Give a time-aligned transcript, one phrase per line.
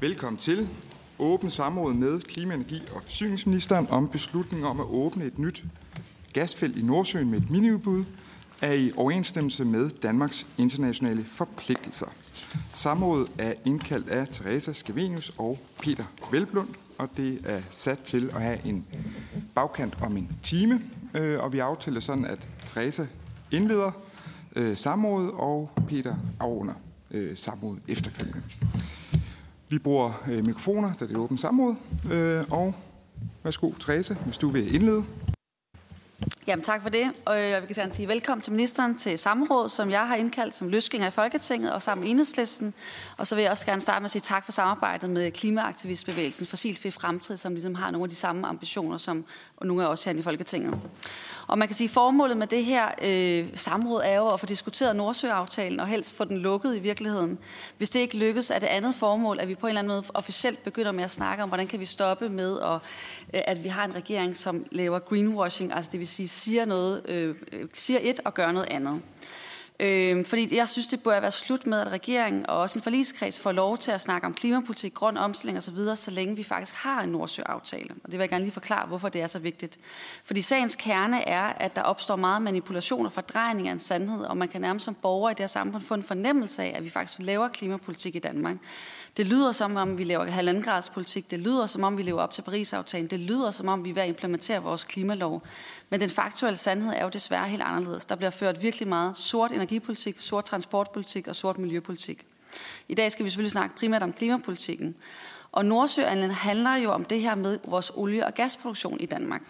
[0.00, 0.68] Velkommen til
[1.18, 5.64] åben samråd med klima-, energi- og forsyningsministeren om beslutningen om at åbne et nyt
[6.32, 8.04] gasfelt i Nordsøen med et miniudbud
[8.62, 12.06] er i overensstemmelse med Danmarks internationale forpligtelser.
[12.72, 18.42] Samrådet er indkaldt af Teresa Skavenius og Peter Velblund, og det er sat til at
[18.42, 18.86] have en
[19.54, 20.82] bagkant om en time.
[21.14, 23.06] Øh, og vi aftaler sådan, at Teresa
[23.50, 23.90] indleder
[24.56, 26.74] øh, samrådet, og Peter afrunder
[27.10, 28.42] øh, samrådet efterfølgende.
[29.70, 31.74] Vi bruger øh, mikrofoner, da det er åbent samråd.
[32.12, 32.74] Øh, og
[33.44, 35.04] værsgo, Teresa, hvis du vil indlede.
[36.48, 39.68] Jamen tak for det, og øh, jeg vil gerne sige velkommen til ministeren til samråd,
[39.68, 42.74] som jeg har indkaldt som løsgænger i Folketinget og sammen med Enhedslisten.
[43.16, 46.46] Og så vil jeg også gerne starte med at sige tak for samarbejdet med klimaaktivistbevægelsen
[46.46, 49.24] Fossilfri Fremtid, som ligesom har nogle af de samme ambitioner som
[49.62, 50.80] nogle af os her i Folketinget.
[51.46, 54.46] Og man kan sige, at formålet med det her øh, samråd er jo at få
[54.46, 57.38] diskuteret Nordsøaftalen og helst få den lukket i virkeligheden.
[57.78, 60.04] Hvis det ikke lykkes, er det andet formål, at vi på en eller anden måde
[60.14, 62.80] officielt begynder med at snakke om, hvordan kan vi stoppe med, og,
[63.34, 67.02] øh, at vi har en regering, som laver greenwashing, altså det vil sige siger noget,
[67.08, 67.34] øh,
[67.74, 69.00] siger et og gør noget andet.
[69.80, 73.40] Øh, fordi jeg synes, det burde være slut med, at regeringen og også en forligskreds
[73.40, 76.74] får lov til at snakke om klimapolitik, grøn omstilling osv., så, så længe vi faktisk
[76.74, 77.90] har en Nordsjø-aftale.
[78.04, 79.78] Og det vil jeg gerne lige forklare, hvorfor det er så vigtigt.
[80.24, 84.36] Fordi sagens kerne er, at der opstår meget manipulation og fordrejning af en sandhed, og
[84.36, 86.90] man kan nærmest som borger i det her samfund få en fornemmelse af, at vi
[86.90, 88.56] faktisk laver klimapolitik i Danmark.
[89.18, 91.24] Det lyder som om, vi laver halvandengradspolitik.
[91.24, 91.30] politik.
[91.30, 93.06] Det lyder som om, vi lever op til Paris-aftalen.
[93.06, 95.42] Det lyder som om, vi er ved at implementere vores klimalov.
[95.90, 98.04] Men den faktuelle sandhed er jo desværre helt anderledes.
[98.04, 102.26] Der bliver ført virkelig meget sort energipolitik, sort transportpolitik og sort miljøpolitik.
[102.88, 104.94] I dag skal vi selvfølgelig snakke primært om klimapolitikken.
[105.52, 109.42] Og Nordsøen handler jo om det her med vores olie- og gasproduktion i Danmark.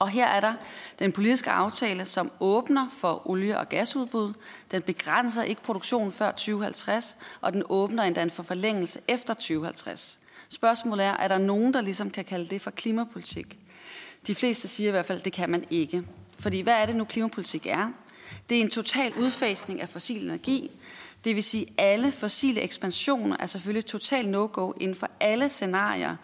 [0.00, 0.54] Og her er der
[0.98, 4.32] den politiske aftale, som åbner for olie- og gasudbud.
[4.70, 10.18] Den begrænser ikke produktionen før 2050, og den åbner endda for forlængelse efter 2050.
[10.48, 13.58] Spørgsmålet er, er der nogen, der ligesom kan kalde det for klimapolitik?
[14.26, 16.02] De fleste siger i hvert fald, at det kan man ikke.
[16.38, 17.92] Fordi hvad er det nu klimapolitik er?
[18.48, 20.70] Det er en total udfasning af fossil energi.
[21.24, 26.16] Det vil sige, at alle fossile ekspansioner er selvfølgelig total no-go inden for alle scenarier,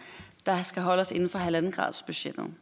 [0.45, 2.53] der skal holde os inden for halvanden grads budgettet.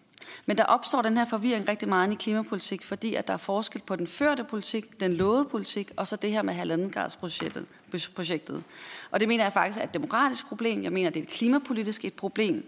[0.45, 3.81] Men der opstår den her forvirring rigtig meget i klimapolitik, fordi at der er forskel
[3.87, 7.65] på den førte politik, den lovede politik, og så det her med halvandengradsprojektet.
[8.15, 8.63] projektet.
[9.11, 10.83] Og det mener jeg faktisk er et demokratisk problem.
[10.83, 12.65] Jeg mener, det er et klimapolitisk et problem.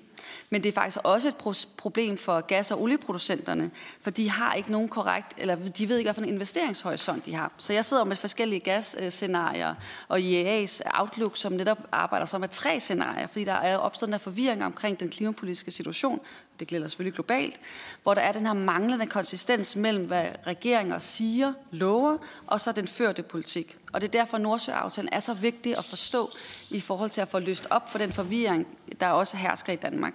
[0.49, 4.71] Men det er faktisk også et problem for gas- og olieproducenterne, for de har ikke
[4.71, 7.51] nogen korrekt, eller de ved ikke, hvilken investeringshorisont de har.
[7.57, 9.75] Så jeg sidder med forskellige gasscenarier,
[10.07, 14.13] og IEA's Outlook, som netop arbejder så med tre scenarier, fordi der er opstået den
[14.13, 16.21] her forvirring omkring den klimapolitiske situation,
[16.59, 17.59] det gælder selvfølgelig globalt,
[18.03, 22.87] hvor der er den her manglende konsistens mellem, hvad regeringer siger, lover, og så den
[22.87, 23.77] førte politik.
[23.93, 26.31] Og det er derfor, at Nordsøaftalen er så vigtig at forstå
[26.69, 28.67] i forhold til at få løst op for den forvirring,
[28.99, 30.13] der også hersker i Danmark.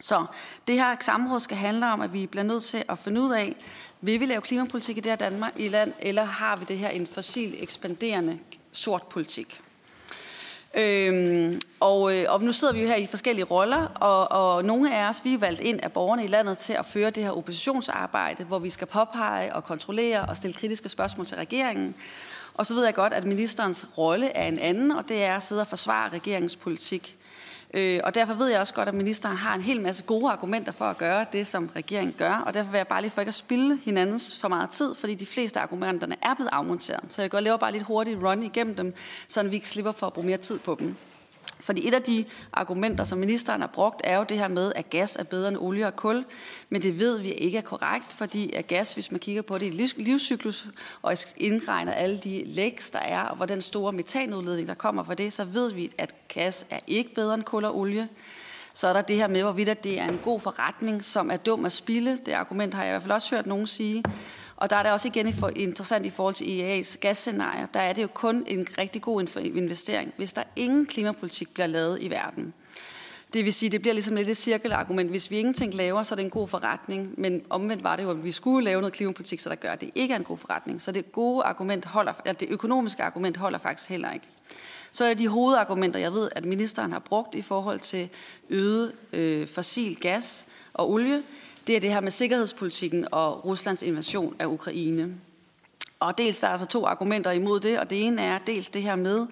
[0.00, 0.26] Så
[0.66, 3.56] det her samråd skal handle om, at vi bliver nødt til at finde ud af,
[4.00, 6.88] vil vi lave klimapolitik i det her Danmark i land, eller har vi det her
[6.88, 8.38] en fossil ekspanderende
[8.72, 9.60] sort politik?
[10.74, 14.96] Øhm, og, øh, og nu sidder vi jo her i forskellige roller, og, og nogle
[14.96, 17.30] af os, vi er valgt ind af borgerne i landet til at føre det her
[17.30, 21.94] oppositionsarbejde, hvor vi skal påpege og kontrollere og stille kritiske spørgsmål til regeringen.
[22.54, 25.42] Og så ved jeg godt, at ministerens rolle er en anden, og det er at
[25.42, 27.16] sidde og forsvare regeringens politik.
[27.74, 30.72] Øh, og derfor ved jeg også godt, at ministeren har en hel masse gode argumenter
[30.72, 32.34] for at gøre det, som regeringen gør.
[32.46, 35.14] Og derfor vil jeg bare lige for ikke at spille hinandens for meget tid, fordi
[35.14, 37.04] de fleste af argumenterne er blevet afmonteret.
[37.08, 38.94] Så jeg går lave bare lidt hurtigt run igennem dem,
[39.28, 40.96] så vi ikke slipper for at bruge mere tid på dem.
[41.62, 44.90] Fordi et af de argumenter, som ministeren har brugt, er jo det her med, at
[44.90, 46.24] gas er bedre end olie og kul.
[46.68, 49.66] Men det ved vi ikke er korrekt, fordi at gas, hvis man kigger på det
[49.66, 50.66] i livscyklus
[51.02, 55.14] og indregner alle de læks, der er, og hvor den store metanudledning, der kommer fra
[55.14, 58.08] det, så ved vi, at gas er ikke bedre end kul og olie.
[58.72, 61.64] Så er der det her med, hvorvidt det er en god forretning, som er dum
[61.64, 62.18] at spille.
[62.26, 64.04] Det argument har jeg i hvert fald også hørt nogen sige.
[64.56, 67.66] Og der er det også igen interessant i forhold til IEA's gasscenarier.
[67.66, 72.02] Der er det jo kun en rigtig god investering, hvis der ingen klimapolitik bliver lavet
[72.02, 72.54] i verden.
[73.32, 75.10] Det vil sige, det bliver ligesom lidt et cirkelargument.
[75.10, 77.14] Hvis vi ingenting laver, så er det en god forretning.
[77.20, 79.80] Men omvendt var det jo, at vi skulle lave noget klimapolitik, så der gør, at
[79.80, 80.82] det ikke er en god forretning.
[80.82, 84.26] Så det gode argument holder, eller det økonomiske argument holder faktisk heller ikke.
[84.92, 88.08] Så er de hovedargumenter, jeg ved, at ministeren har brugt i forhold til
[88.50, 91.22] øget øh, fossil gas og olie,
[91.66, 95.14] det er det her med sikkerhedspolitikken og Ruslands invasion af Ukraine.
[96.00, 98.82] Og dels der er altså to argumenter imod det, og det ene er dels det
[98.82, 99.26] her med,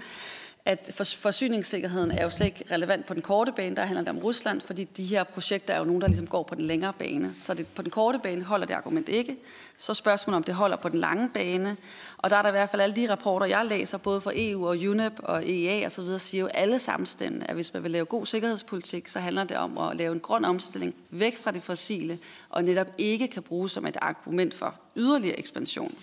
[0.65, 4.19] at forsyningssikkerheden er jo slet ikke relevant på den korte bane, der handler det om
[4.19, 7.35] Rusland, fordi de her projekter er jo nogen, der ligesom går på den længere bane.
[7.35, 9.37] Så det, på den korte bane holder det argument ikke.
[9.77, 11.77] Så spørgsmålet om det holder på den lange bane.
[12.19, 14.69] Og der er der i hvert fald alle de rapporter, jeg læser, både fra EU
[14.69, 18.27] og UNEP og EEA osv., siger jo alle samstemmende, at hvis man vil lave god
[18.27, 22.19] sikkerhedspolitik, så handler det om at lave en grøn omstilling væk fra det fossile,
[22.51, 25.95] og netop ikke kan bruges som et argument for yderligere ekspansion.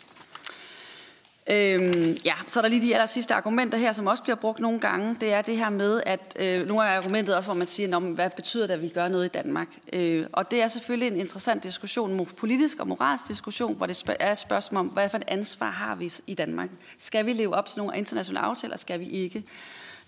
[1.49, 4.59] Øhm, ja, så er der lige de aller sidste argumenter her, som også bliver brugt
[4.59, 5.17] nogle gange.
[5.21, 8.29] Det er det her med, at øh, nogle af argumentet også, hvor man siger, hvad
[8.29, 9.67] betyder det, at vi gør noget i Danmark?
[9.93, 14.31] Øh, og det er selvfølgelig en interessant diskussion, politisk og moralsk diskussion, hvor det er
[14.31, 16.69] et spørgsmål om, hvad for et ansvar har vi i Danmark?
[16.97, 19.43] Skal vi leve op til nogle internationale aftaler, skal vi ikke?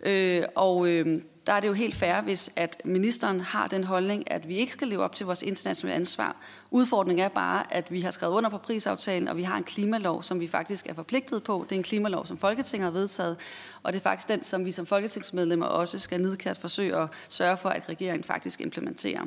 [0.02, 4.32] Øh, og øh, der er det jo helt fair, hvis at ministeren har den holdning,
[4.32, 6.42] at vi ikke skal leve op til vores internationale ansvar.
[6.72, 10.24] Udfordringen er bare, at vi har skrevet under på prisaftalen, og vi har en klimalov,
[10.24, 11.66] som vi faktisk er forpligtet på.
[11.70, 13.38] Det er en klimalov, som Folketinget har vedtaget,
[13.84, 17.58] og det er faktisk den, som vi som folketingsmedlemmer også skal nedkært forsøge at sørge
[17.58, 19.22] for, at regeringen faktisk implementerer.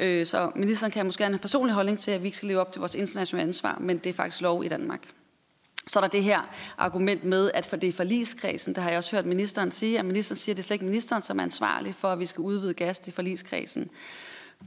[0.00, 2.60] Øh, så ministeren kan måske have en personlig holdning til, at vi ikke skal leve
[2.60, 5.08] op til vores internationale ansvar, men det er faktisk lov i Danmark.
[5.90, 6.40] Så er der det her
[6.78, 10.04] argument med, at for det er forligskredsen, der har jeg også hørt ministeren sige, at
[10.04, 12.42] ministeren siger, at det er slet ikke ministeren, som er ansvarlig for, at vi skal
[12.42, 13.90] udvide gas til forligskredsen.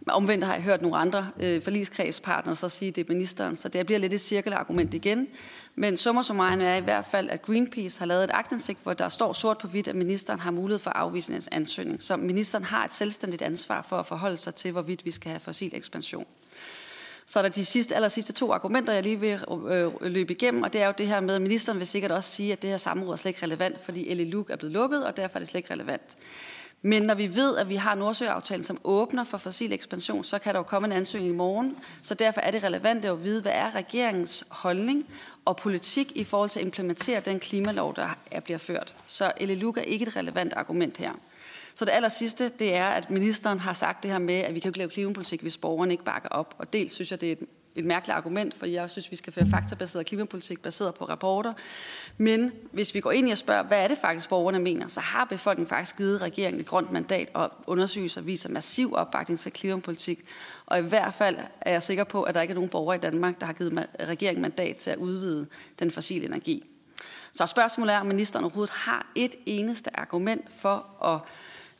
[0.07, 3.69] Omvendt har jeg hørt nogle andre øh, forligskredspartnere så sige, at det er ministeren, så
[3.69, 5.27] det bliver lidt et cirkelargument igen.
[5.75, 9.09] Men summer summarum er i hvert fald, at Greenpeace har lavet et agtindsigt, hvor der
[9.09, 12.03] står sort på hvidt, at ministeren har mulighed for at afvise en ansøgning.
[12.03, 15.39] Så ministeren har et selvstændigt ansvar for at forholde sig til, hvorvidt vi skal have
[15.39, 16.25] fossil ekspansion.
[17.25, 20.63] Så er der de sidste, aller sidste to argumenter, jeg lige vil øh, løbe igennem,
[20.63, 22.69] og det er jo det her med, at ministeren vil sikkert også sige, at det
[22.69, 25.47] her samråd er slet ikke relevant, fordi LLUK er blevet lukket, og derfor er det
[25.47, 26.15] slet ikke relevant.
[26.85, 30.53] Men når vi ved, at vi har Nordsøaftalen, som åbner for fossil ekspansion, så kan
[30.53, 31.77] der jo komme en ansøgning i morgen.
[32.01, 35.05] Så derfor er det relevant at vide, hvad er regeringens holdning
[35.45, 38.09] og politik i forhold til at implementere den klimalov, der
[38.43, 38.95] bliver ført.
[39.05, 41.11] Så LLUK er ikke et relevant argument her.
[41.75, 44.59] Så det aller sidste, det er, at ministeren har sagt det her med, at vi
[44.59, 46.55] kan jo ikke lave klimapolitik, hvis borgerne ikke bakker op.
[46.57, 49.33] Og dels synes jeg, det er et, et mærkeligt argument, for jeg synes, vi skal
[49.33, 51.53] føre faktabaseret klimapolitik baseret på rapporter.
[52.17, 54.99] Men hvis vi går ind i og spørger, hvad er det faktisk, borgerne mener, så
[54.99, 60.19] har befolkningen faktisk givet regeringen et grønt mandat, og undersøgelser viser massiv opbakning til klimapolitik.
[60.65, 62.99] Og i hvert fald er jeg sikker på, at der ikke er nogen borgere i
[62.99, 65.45] Danmark, der har givet regeringen mandat til at udvide
[65.79, 66.63] den fossile energi.
[67.33, 71.19] Så spørgsmålet er, om ministeren overhovedet har et eneste argument for at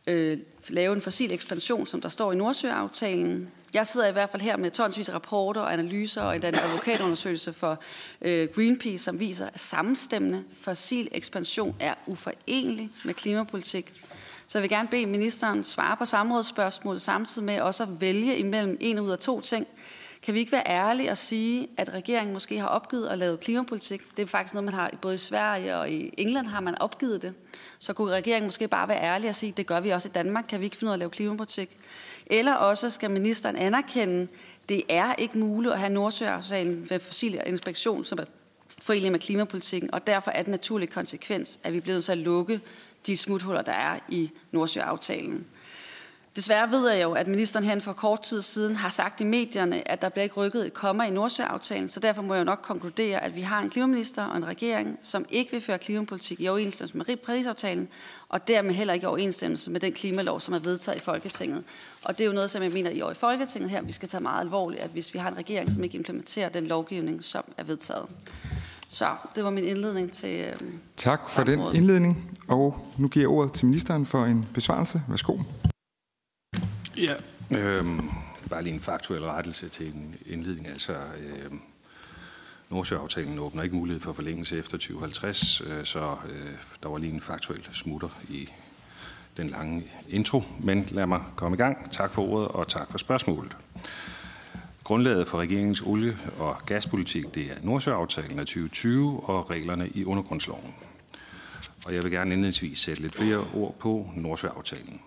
[0.08, 0.38] øh,
[0.70, 3.52] lave en fossil ekspansion, som der står i Nordsøaftalen.
[3.74, 7.54] Jeg sidder i hvert fald her med tonsvis af rapporter og analyser og en advokatundersøgelse
[7.54, 7.80] for
[8.22, 14.04] øh, Greenpeace, som viser, at sammenstemmende fossil ekspansion er uforenelig med klimapolitik.
[14.48, 18.78] Så jeg vil gerne bede ministeren svare på samrådsspørgsmålet, samtidig med også at vælge imellem
[18.80, 19.68] en ud af to ting–
[20.24, 24.02] kan vi ikke være ærlige og sige, at regeringen måske har opgivet at lave klimapolitik?
[24.18, 27.22] Det er faktisk noget, man har både i Sverige og i England har man opgivet
[27.22, 27.34] det.
[27.80, 30.12] Så kunne regeringen måske bare være ærlig og sige, at det gør vi også i
[30.12, 30.46] Danmark.
[30.48, 31.78] Kan vi ikke finde ud af at lave klimapolitik?
[32.28, 34.28] Eller også skal ministeren anerkende,
[34.70, 38.26] det er ikke muligt at have Nordsøaftalen ved fossil inspektion, som er
[38.82, 42.18] forenelig med klimapolitikken, og derfor er den naturlige konsekvens, at vi bliver nødt til at
[42.18, 42.62] lukke
[43.06, 45.46] de smuthuller, der er i Nordsøaftalen.
[46.36, 49.92] Desværre ved jeg jo, at ministeren her for kort tid siden har sagt i medierne,
[49.92, 52.60] at der bliver ikke rykket et komma i Nordsjøaftalen, så derfor må jeg jo nok
[52.64, 56.48] konkludere, at vi har en klimaminister og en regering, som ikke vil føre klimapolitik i
[56.48, 57.88] overensstemmelse med Paris-aftalen,
[58.30, 61.64] og dermed heller ikke i overensstemmelse med den klimalov, som er vedtaget i Folketinget.
[62.04, 64.10] Og det er jo noget, som jeg mener i år i Folketinget her, vi skal
[64.10, 67.44] tage meget alvorligt, at hvis vi har en regering, som ikke implementerer den lovgivning, som
[67.58, 68.06] er vedtaget.
[68.88, 70.56] Så det var min indledning til øh,
[70.98, 75.02] Tak for den indledning, og nu giver jeg ordet til ministeren for en besvarelse.
[75.08, 75.38] Værsgo.
[76.98, 77.16] Ja,
[77.52, 78.10] Øhm,
[78.50, 80.68] bare lige en faktuel rettelse til en indledning.
[80.68, 81.62] Altså, øhm,
[82.70, 87.22] Nordsjøaftalen åbner ikke mulighed for forlængelse efter 2050, øh, så øh, der var lige en
[87.22, 88.50] faktuel smutter i
[89.38, 90.44] den lange intro.
[90.60, 91.92] Men lad mig komme i gang.
[91.92, 93.58] Tak for ordet, og tak for spørgsmålet.
[94.84, 100.74] Grundlaget for regeringens olie- og gaspolitik det er Nordsjøaftalen af 2020 og reglerne i undergrundsloven.
[101.86, 105.02] Og jeg vil gerne indledningsvis sætte lidt flere ord på Nordsjøaftalen.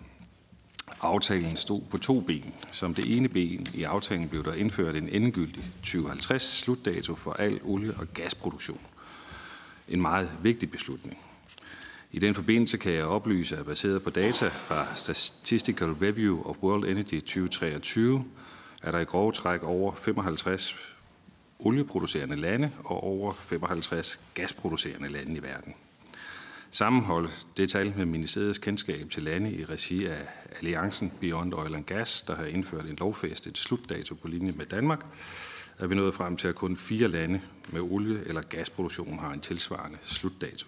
[1.01, 2.53] Aftalen stod på to ben.
[2.71, 7.59] Som det ene ben i aftalen blev der indført en endegyldig 2050 slutdato for al
[7.63, 8.81] olie- og gasproduktion.
[9.87, 11.17] En meget vigtig beslutning.
[12.11, 16.89] I den forbindelse kan jeg oplyse, at baseret på data fra Statistical Review of World
[16.89, 18.25] Energy 2023,
[18.83, 20.75] er der i grove træk over 55
[21.59, 25.73] olieproducerende lande og over 55 gasproducerende lande i verden.
[26.71, 31.85] Sammenholdt det tal med ministeriets kendskab til lande i regi af Alliancen Beyond Oil and
[31.85, 35.05] Gas, der har indført en lovfæstet slutdato på linje med Danmark,
[35.79, 39.39] er vi nået frem til, at kun fire lande med olie- eller gasproduktion har en
[39.39, 40.67] tilsvarende slutdato.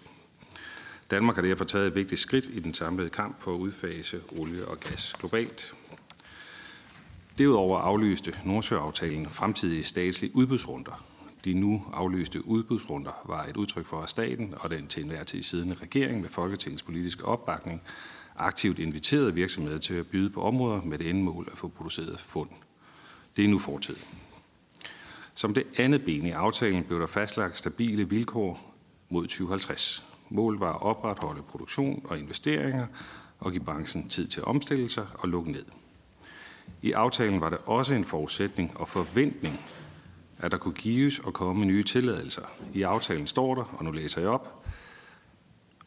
[1.10, 4.64] Danmark har derfor taget et vigtigt skridt i den samlede kamp for at udfase olie
[4.64, 5.74] og gas globalt.
[7.38, 11.09] Derudover aflyste Nordsjøaftalen fremtidige statslige udbudsrunder.
[11.44, 15.42] De nu aflyste udbudsrunder var et udtryk for, at staten og den til enhver tid
[15.42, 17.82] siddende regering med Folketingets politiske opbakning
[18.36, 22.48] aktivt inviterede virksomheder til at byde på områder med det endemål at få produceret fund.
[23.36, 23.96] Det er nu fortid.
[25.34, 28.74] Som det andet ben i aftalen blev der fastlagt stabile vilkår
[29.08, 30.04] mod 2050.
[30.28, 32.86] Målet var at opretholde produktion og investeringer
[33.38, 35.64] og give branchen tid til at omstille sig og lukke ned.
[36.82, 39.60] I aftalen var det også en forudsætning og forventning,
[40.40, 42.42] at der kunne gives og komme nye tilladelser.
[42.74, 44.64] I aftalen står der, og nu læser jeg op,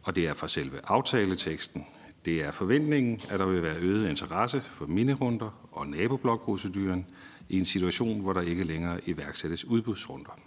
[0.04, 1.86] og det er fra selve aftaleteksten,
[2.26, 7.06] det er forventningen, at der vil være øget interesse for minirunder og naboblokproceduren
[7.50, 10.40] i en situation, hvor der ikke længere iværksættes udbudsrunder.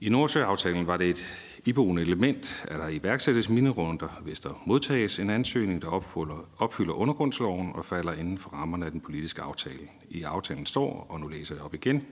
[0.00, 5.30] I Nordsjøaftalen var det et iboende element, at der iværksættes minerunder, hvis der modtages en
[5.30, 9.88] ansøgning, der opfylder, opfylder undergrundsloven og falder inden for rammerne af den politiske aftale.
[10.10, 12.06] I aftalen står, og nu læser jeg op igen,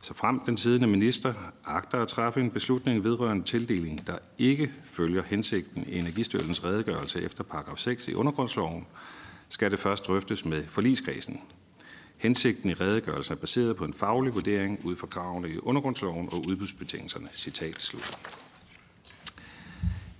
[0.00, 5.22] så frem den siddende minister agter at træffe en beslutning vedrørende tildeling, der ikke følger
[5.22, 8.86] hensigten i Energistyrelsens redegørelse efter paragraf 6 i undergrundsloven,
[9.48, 11.40] skal det først drøftes med forligskredsen.
[12.16, 16.44] Hensigten i redegørelsen er baseret på en faglig vurdering ud fra kravene i undergrundsloven og
[16.48, 17.28] udbudsbetingelserne.
[17.32, 18.43] Citat slut.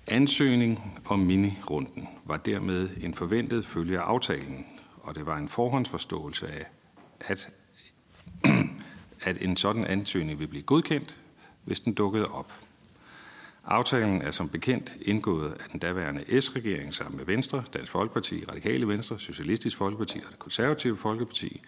[0.07, 4.67] Ansøgning om minirunden var dermed en forventet følge af aftalen,
[5.03, 6.67] og det var en forhåndsforståelse af,
[7.21, 7.51] at,
[9.29, 11.17] at en sådan ansøgning vil blive godkendt,
[11.65, 12.53] hvis den dukkede op.
[13.65, 18.89] Aftalen er som bekendt indgået af den daværende S-regering sammen med Venstre, Dansk Folkeparti, Radikale
[18.89, 21.61] Venstre, Socialistisk Folkeparti og det konservative Folkeparti.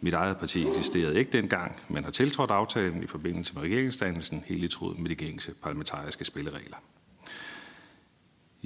[0.00, 4.64] Mit eget parti eksisterede ikke dengang, men har tiltrådt aftalen i forbindelse med regeringsdannelsen helt
[4.64, 6.76] i tråd med de gængse parlamentariske spilleregler.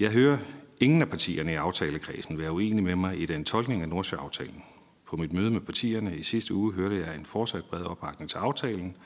[0.01, 0.39] Jeg hører
[0.81, 4.63] ingen af partierne i aftalekredsen være uenige med mig i den tolkning af Nordsjøaftalen.
[5.07, 8.39] På mit møde med partierne i sidste uge hørte jeg en fortsat bred opbakning til
[8.39, 8.97] aftalen,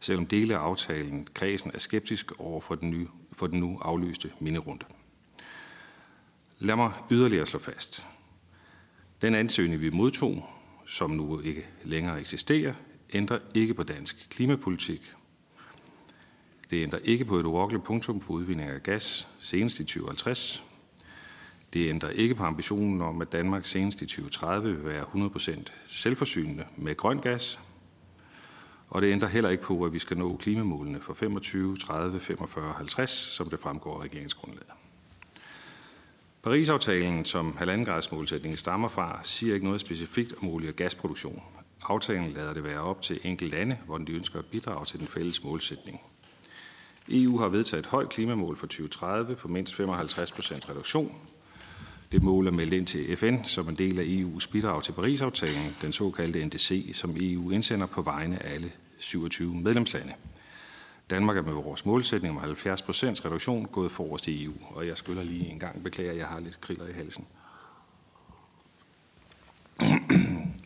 [0.00, 4.30] selvom dele af aftalen kredsen er skeptisk over for den, nye, for den nu aflyste
[4.40, 4.84] minderunde.
[6.58, 8.06] Lad mig yderligere slå fast.
[9.22, 10.44] Den ansøgning, vi modtog,
[10.86, 12.74] som nu ikke længere eksisterer,
[13.12, 15.14] ændrer ikke på dansk klimapolitik.
[16.74, 20.64] Det ændrer ikke på et urokkeligt punktum for udvinding af gas senest i 2050.
[21.72, 26.64] Det ændrer ikke på ambitionen om, at Danmark senest i 2030 vil være 100% selvforsynende
[26.76, 27.60] med grøn gas.
[28.88, 32.68] Og det ændrer heller ikke på, at vi skal nå klimamålene for 25, 30, 45
[32.68, 34.72] og 50, som det fremgår af regeringsgrundlaget.
[36.42, 41.42] Paris-aftalen, som halvandengradsmålsætningen stammer fra, siger ikke noget specifikt om olie- og gasproduktion.
[41.82, 45.08] Aftalen lader det være op til enkelte lande, hvor de ønsker at bidrage til den
[45.08, 46.00] fælles målsætning.
[47.10, 51.14] EU har vedtaget et højt klimamål for 2030 på mindst 55 procent reduktion.
[52.12, 55.76] Det mål er meldt ind til FN som en del af EU's bidrag til Paris-aftalen,
[55.82, 60.12] den såkaldte NDC, som EU indsender på vegne af alle 27 medlemslande.
[61.10, 64.96] Danmark er med vores målsætning om 70 procents reduktion gået forrest i EU, og jeg
[64.96, 67.26] skylder lige en gang beklager, at jeg har lidt kriller i halsen.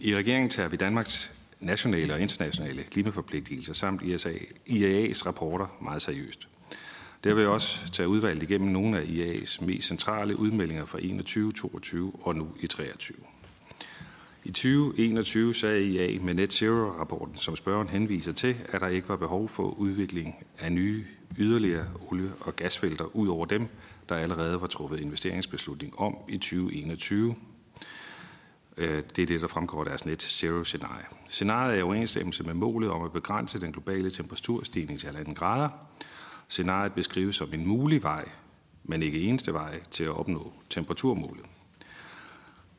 [0.00, 4.32] I regeringen tager vi Danmarks nationale og internationale klimaforpligtelser samt ISA,
[4.66, 6.48] IAA's rapporter meget seriøst.
[7.24, 11.52] Der vil jeg også tage udvalgt igennem nogle af IAA's mest centrale udmeldinger fra 21,
[11.52, 13.16] 22 og nu i 23.
[14.44, 19.16] I 2021 sagde IA med Net Zero-rapporten, som spørgeren henviser til, at der ikke var
[19.16, 21.04] behov for udvikling af nye
[21.38, 23.66] yderligere olie- og gasfelter ud over dem,
[24.08, 27.34] der allerede var truffet investeringsbeslutning om i 2021.
[28.78, 31.04] Øh, det er det, der fremgår af deres net zero-scenarie.
[31.28, 35.68] Scenariet er i overensstemmelse med målet om at begrænse den globale temperaturstigning til 1,5 grader.
[36.48, 38.28] Scenariet beskrives som en mulig vej,
[38.84, 41.44] men ikke eneste vej til at opnå temperaturmålet.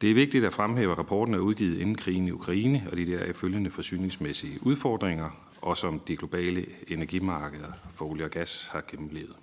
[0.02, 3.06] Det er vigtigt at fremhæve, at rapporten er udgivet inden krigen i Ukraine og de
[3.06, 5.30] der følgende forsyningsmæssige udfordringer,
[5.62, 9.36] og som de globale energimarkeder for olie og gas har gennemlevet.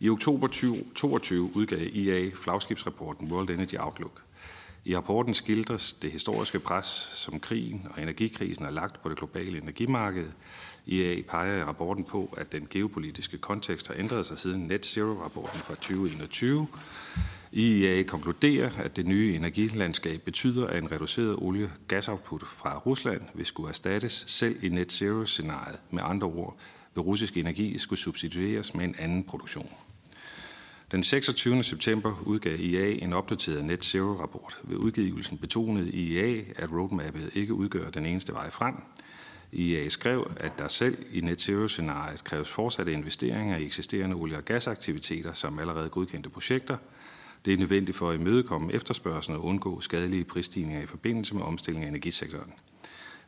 [0.00, 4.25] I oktober 2022 udgav IA flagskibsrapporten World Energy Outlook.
[4.86, 9.58] I rapporten skildres det historiske pres, som krigen og energikrisen har lagt på det globale
[9.58, 10.26] energimarked.
[10.86, 15.60] IA peger i rapporten på, at den geopolitiske kontekst har ændret sig siden Net Zero-rapporten
[15.60, 16.66] fra 2021.
[17.52, 23.46] IEA konkluderer, at det nye energilandskab betyder, at en reduceret olie- gasoutput fra Rusland vil
[23.46, 25.78] skulle erstattes selv i net zero-scenariet.
[25.90, 26.56] Med andre ord
[26.94, 29.70] vil russisk energi skulle substitueres med en anden produktion.
[30.92, 31.62] Den 26.
[31.62, 34.60] september udgav IA en opdateret net zero-rapport.
[34.62, 38.74] Ved udgivelsen betonede IA, at roadmappet ikke udgør den eneste vej frem.
[39.52, 44.44] IEA skrev, at der selv i net zero-scenariet kræves fortsatte investeringer i eksisterende olie- og
[44.44, 46.76] gasaktiviteter som allerede godkendte projekter.
[47.44, 51.84] Det er nødvendigt for at imødekomme efterspørgselen og undgå skadelige prisstigninger i forbindelse med omstilling
[51.84, 52.52] af energisektoren.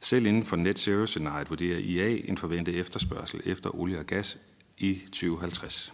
[0.00, 4.38] Selv inden for net zero-scenariet vurderer IEA en forventet efterspørgsel efter olie og gas
[4.79, 5.93] i 2050.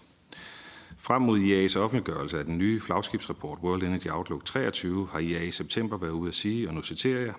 [1.05, 5.51] Frem mod IA's offentliggørelse af den nye flagskibsrapport World Energy Outlook 23 har IA i
[5.51, 7.35] september været ude at sige, og nu citerer jeg,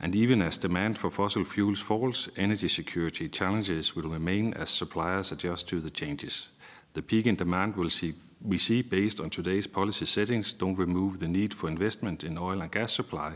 [0.00, 5.32] And even as demand for fossil fuels falls, energy security challenges will remain as suppliers
[5.32, 6.52] adjust to the changes.
[6.94, 8.12] The peak in demand will see,
[8.48, 12.62] we see based on today's policy settings don't remove the need for investment in oil
[12.62, 13.30] and gas supply,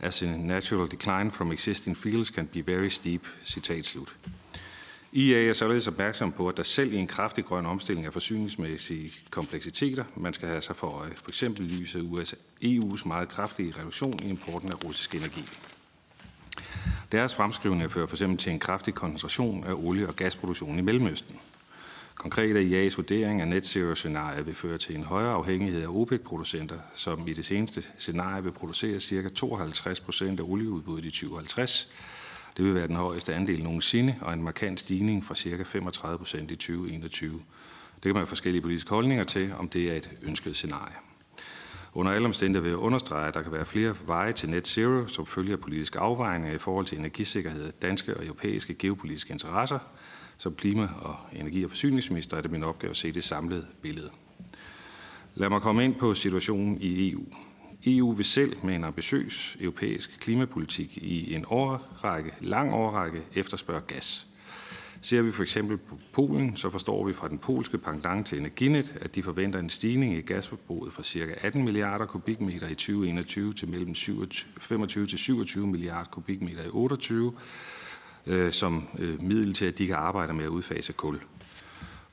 [0.00, 3.26] as a natural decline from existing fields can be very steep.
[3.42, 4.16] Citat slut.
[5.12, 9.12] IA er således opmærksom på, at der selv i en kraftig grøn omstilling af forsyningsmæssige
[9.30, 14.20] kompleksiteter, man skal have sig for øje, for eksempel lyset USA, EU's meget kraftige reduktion
[14.22, 15.44] i importen af russisk energi.
[17.12, 21.36] Deres fremskrivninger fører for eksempel til en kraftig koncentration af olie- og gasproduktion i Mellemøsten.
[22.14, 25.88] Konkret er IA's vurdering af net zero scenariet vil føre til en højere afhængighed af
[25.88, 29.28] OPEC-producenter, som i det seneste scenarie vil producere ca.
[29.28, 31.88] 52 procent af olieudbuddet i 2050.
[32.60, 35.62] Det vil være den højeste andel nogensinde, og en markant stigning fra ca.
[35.62, 37.32] 35 procent i 2021.
[37.94, 40.94] Det kan man have forskellige politiske holdninger til, om det er et ønsket scenarie.
[41.94, 45.06] Under alle omstændigheder vil jeg understrege, at der kan være flere veje til net zero,
[45.06, 49.78] som følger politiske afvejninger i forhold til energisikkerhed, danske og europæiske geopolitiske interesser.
[50.38, 54.10] Som klima- og energi- og forsyningsminister er det min opgave at se det samlede billede.
[55.34, 57.24] Lad mig komme ind på situationen i EU.
[57.86, 64.26] EU vil selv med en ambitiøs europæisk klimapolitik i en årrække, lang årrække efterspørge gas.
[65.02, 68.96] Ser vi for eksempel på Polen, så forstår vi fra den polske pendant til Energinet,
[69.00, 71.34] at de forventer en stigning i gasforbruget fra ca.
[71.40, 73.94] 18 milliarder kubikmeter i 2021 til mellem
[74.58, 77.32] 25 til 27 milliarder kubikmeter i 2028,
[78.26, 81.20] øh, som øh, middel til, at de kan arbejde med at udfase kul.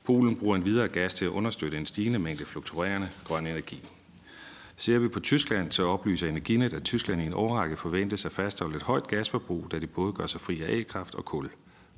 [0.06, 3.88] Polen bruger en videre gas til at understøtte en stigende mængde fluktuerende grøn energi.
[4.80, 8.76] Ser vi på Tyskland, så oplyser Energinet, at Tyskland i en årrække forventes at fastholde
[8.76, 11.50] et højt gasforbrug, da de både gør sig fri af elkraft og kul.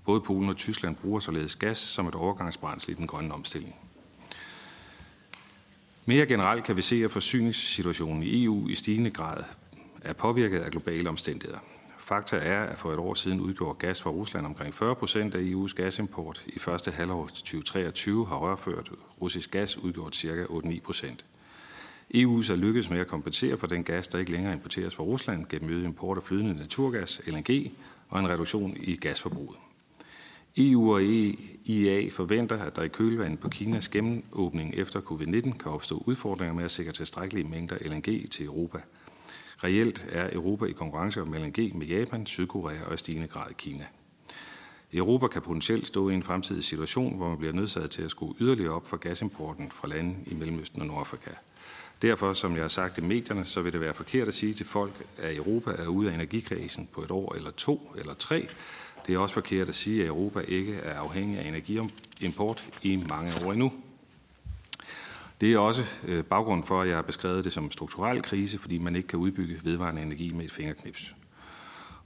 [0.04, 3.74] Både Polen og Tyskland bruger således gas som et overgangsbrændsel i den grønne omstilling.
[6.06, 9.44] Mere generelt kan vi se, at forsyningssituationen i EU i stigende grad
[10.02, 11.58] er påvirket af globale omstændigheder.
[11.98, 15.40] Fakta er, at for et år siden udgjorde gas fra Rusland omkring 40 procent af
[15.40, 16.44] EU's gasimport.
[16.46, 18.90] I første halvår 2023 har rørført
[19.20, 20.44] russisk gas udgjort ca.
[20.44, 21.24] 8-9 procent.
[22.14, 25.46] EU så lykkedes med at kompensere for den gas, der ikke længere importeres fra Rusland
[25.48, 27.72] gennem øget import af flydende naturgas, LNG,
[28.08, 29.56] og en reduktion i gasforbruget.
[30.56, 36.02] EU og IA forventer, at der i kølvandet på Kinas genåbning efter covid-19 kan opstå
[36.06, 38.78] udfordringer med at sikre tilstrækkelige mængder LNG til Europa.
[39.64, 43.86] Reelt er Europa i konkurrence om LNG med Japan, Sydkorea og i stigende grad Kina.
[44.92, 48.34] Europa kan potentielt stå i en fremtidig situation, hvor man bliver nødsaget til at skrue
[48.40, 51.30] yderligere op for gasimporten fra lande i Mellemøsten og Nordafrika.
[52.02, 54.66] Derfor, som jeg har sagt i medierne, så vil det være forkert at sige til
[54.66, 58.48] folk, at Europa er ude af energikrisen på et år eller to eller tre.
[59.06, 63.32] Det er også forkert at sige, at Europa ikke er afhængig af energiimport i mange
[63.44, 63.72] år endnu.
[65.40, 68.58] Det er også øh, baggrunden for, at jeg har beskrevet det som en strukturel krise,
[68.58, 71.14] fordi man ikke kan udbygge vedvarende energi med et fingerknips.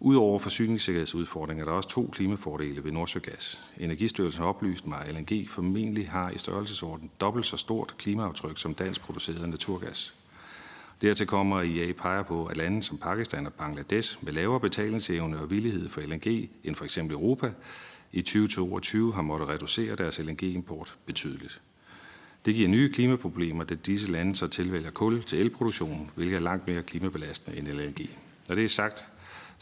[0.07, 3.61] Udover forsyningssikkerhedsudfordringer er der også to klimafordele ved Nordsøgas.
[3.79, 8.75] Energistyrelsen har oplyst mig, at LNG formentlig har i størrelsesorden dobbelt så stort klimaaftryk som
[8.75, 10.15] dansk produceret naturgas.
[11.03, 15.39] Dertil kommer, at IA peger på, at lande som Pakistan og Bangladesh med lavere betalingsevne
[15.39, 17.53] og villighed for LNG end for eksempel Europa
[18.13, 21.61] i 2022 har måttet reducere deres LNG-import betydeligt.
[22.45, 26.67] Det giver nye klimaproblemer, da disse lande så tilvælger kul til elproduktion, hvilket er langt
[26.67, 28.11] mere klimabelastende end LNG.
[28.49, 29.09] Når det er sagt,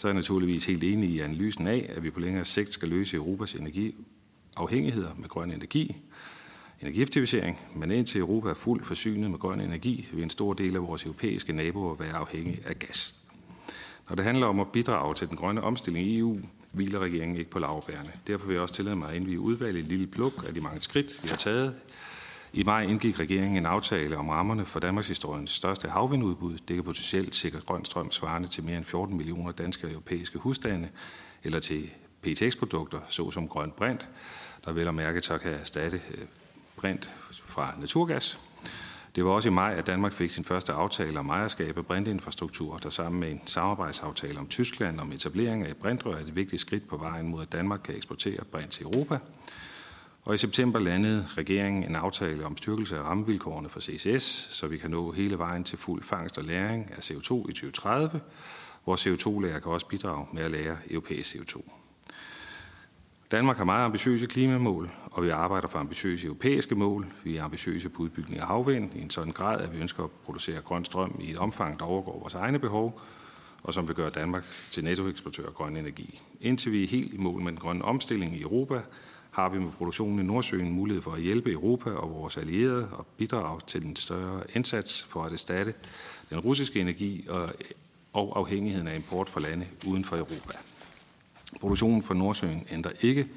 [0.03, 2.89] så er jeg naturligvis helt enig i analysen af, at vi på længere sigt skal
[2.89, 5.97] løse Europas energiafhængigheder med grøn energi,
[6.81, 10.83] energieffektivisering, men indtil Europa er fuldt forsynet med grøn energi, vil en stor del af
[10.83, 13.15] vores europæiske naboer være afhængige af gas.
[14.09, 16.41] Når det handler om at bidrage til den grønne omstilling i EU,
[16.73, 18.11] hviler regeringen ikke på lavbærene.
[18.27, 20.81] Derfor vil jeg også tillade mig at indvige udvalget et lille pluk af de mange
[20.81, 21.75] skridt, vi har taget
[22.53, 26.59] i maj indgik regeringen en aftale om rammerne for Danmarks historiens største havvindudbud.
[26.69, 30.39] Det kan potentielt sikre grøn strøm svarende til mere end 14 millioner danske og europæiske
[30.39, 30.89] husstande,
[31.45, 31.91] eller til
[32.23, 34.09] PTX-produkter, såsom grøn brint,
[34.65, 36.25] der vel og mærke så kan erstatte øh,
[36.77, 37.11] brint
[37.47, 38.39] fra naturgas.
[39.17, 42.77] Det var også i maj, at Danmark fik sin første aftale om ejerskab af brintinfrastruktur,
[42.77, 46.61] der sammen med en samarbejdsaftale om Tyskland om etablering af et brintrør er et vigtigt
[46.61, 49.19] skridt på vejen mod, at Danmark kan eksportere brint til Europa.
[50.25, 54.79] Og i september landede regeringen en aftale om styrkelse af rammevilkårene for CCS, så vi
[54.79, 58.21] kan nå hele vejen til fuld fangst og læring af CO2 i 2030,
[58.85, 61.63] hvor CO2-lærer kan også bidrage med at lære europæisk CO2.
[63.31, 67.07] Danmark har meget ambitiøse klimamål, og vi arbejder for ambitiøse europæiske mål.
[67.25, 70.11] Vi er ambitiøse på udbygning af havvind i en sådan grad, at vi ønsker at
[70.11, 73.01] producere grøn strøm i et omfang, der overgår vores egne behov,
[73.63, 76.21] og som vil gøre Danmark til nettoeksportør af grøn energi.
[76.41, 78.81] Indtil vi er helt i mål med den grønne omstilling i Europa,
[79.33, 83.07] har vi med produktionen i Nordsøen mulighed for at hjælpe Europa og vores allierede og
[83.07, 85.75] bidrage til en større indsats for at erstatte
[86.31, 87.51] den russiske energi og,
[88.13, 90.59] og afhængigheden af import fra lande uden for Europa.
[91.61, 93.29] Produktionen for Nordsøen ændrer ikke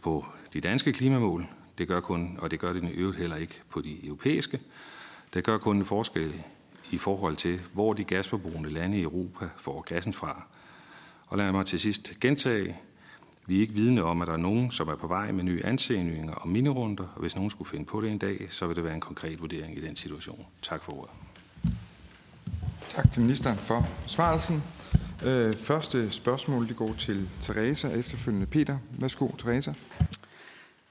[0.00, 1.46] på de danske klimamål,
[1.78, 4.60] det gør kun, og det gør det i øvrigt heller ikke på de europæiske.
[5.34, 6.44] Det gør kun en forskel
[6.90, 10.46] i forhold til, hvor de gasforbrugende lande i Europa får gassen fra.
[11.26, 12.76] Og lad mig til sidst gentage,
[13.48, 15.64] vi er ikke vidne om, at der er nogen, som er på vej med nye
[15.64, 18.84] ansøgninger og minirunder, og hvis nogen skulle finde på det en dag, så vil det
[18.84, 20.46] være en konkret vurdering i den situation.
[20.62, 21.10] Tak for ordet.
[22.86, 24.62] Tak til ministeren for svarelsen.
[25.24, 28.78] Øh, første spørgsmål det går til Teresa, efterfølgende Peter.
[28.90, 29.72] Værsgo, Teresa.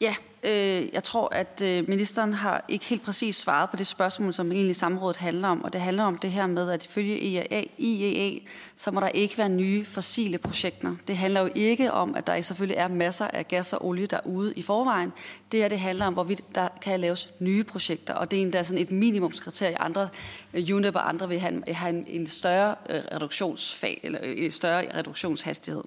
[0.01, 4.33] Ja, øh, jeg tror, at øh, ministeren har ikke helt præcis svaret på det spørgsmål,
[4.33, 5.63] som egentlig samrådet handler om.
[5.63, 8.39] Og det handler om det her med, at ifølge IEA, IEA,
[8.75, 10.95] så må der ikke være nye fossile projekter.
[11.07, 14.53] Det handler jo ikke om, at der selvfølgelig er masser af gas og olie derude
[14.53, 15.13] i forvejen.
[15.51, 18.13] Det her det handler om, hvorvidt der kan laves nye projekter.
[18.13, 19.81] Og det er endda sådan et minimumskriterie.
[19.81, 20.09] Andre,
[20.53, 24.97] øh, UNEP og andre vil have en, have en, større øh, reduktionsfag, eller en større
[24.97, 25.83] reduktionshastighed.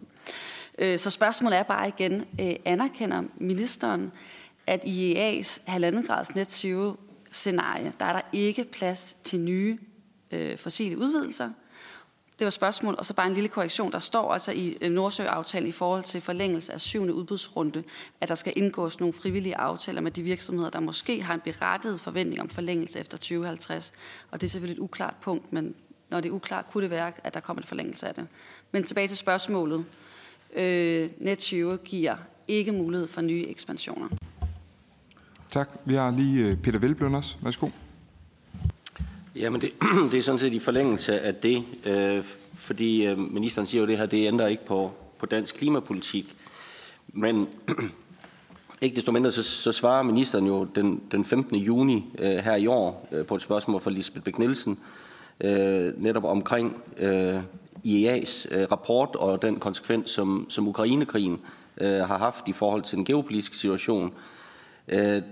[0.81, 4.13] Øh, så spørgsmålet er bare igen, øh, anerkender ministeren,
[4.67, 6.95] at i IEA's halvanden grads net zero
[7.33, 9.79] scenarie, der er der ikke plads til nye
[10.31, 11.51] øh, fossile udvidelser.
[12.39, 13.93] Det var spørgsmål, og så bare en lille korrektion.
[13.93, 17.85] Der står altså i øh, Nordsø-aftalen i forhold til forlængelse af syvende udbudsrunde,
[18.21, 22.01] at der skal indgås nogle frivillige aftaler med de virksomheder, der måske har en berettiget
[22.01, 23.93] forventning om forlængelse efter 2050.
[24.31, 25.75] Og det er selvfølgelig et uklart punkt, men
[26.11, 28.27] når det er uklart, kunne det være, at der kommer en forlængelse af det.
[28.73, 29.85] Men tilbage til spørgsmålet.
[30.57, 32.17] Øh, net 20 giver
[32.49, 34.09] ikke mulighed for nye ekspansioner.
[35.51, 35.71] Tak.
[35.85, 37.37] Vi har lige øh, Peter Velblom også.
[37.43, 37.69] Værsgo.
[39.37, 39.73] Jamen, det,
[40.13, 43.89] det er sådan set i forlængelse af det, øh, fordi øh, ministeren siger jo, at
[43.89, 46.37] det her det ændrer ikke på, på dansk klimapolitik.
[47.09, 47.49] Men
[48.83, 51.57] ikke desto mindre, så, så svarer ministeren jo den, den 15.
[51.57, 54.79] juni øh, her i år øh, på et spørgsmål fra Lisbeth Bæk Nielsen,
[55.41, 57.41] øh, netop omkring øh,
[57.87, 61.41] IEA's øh, rapport og den konsekvens, som, som Ukrainekrigen
[61.81, 64.13] øh, har haft i forhold til den geopolitiske situation.
[64.89, 65.23] Øh,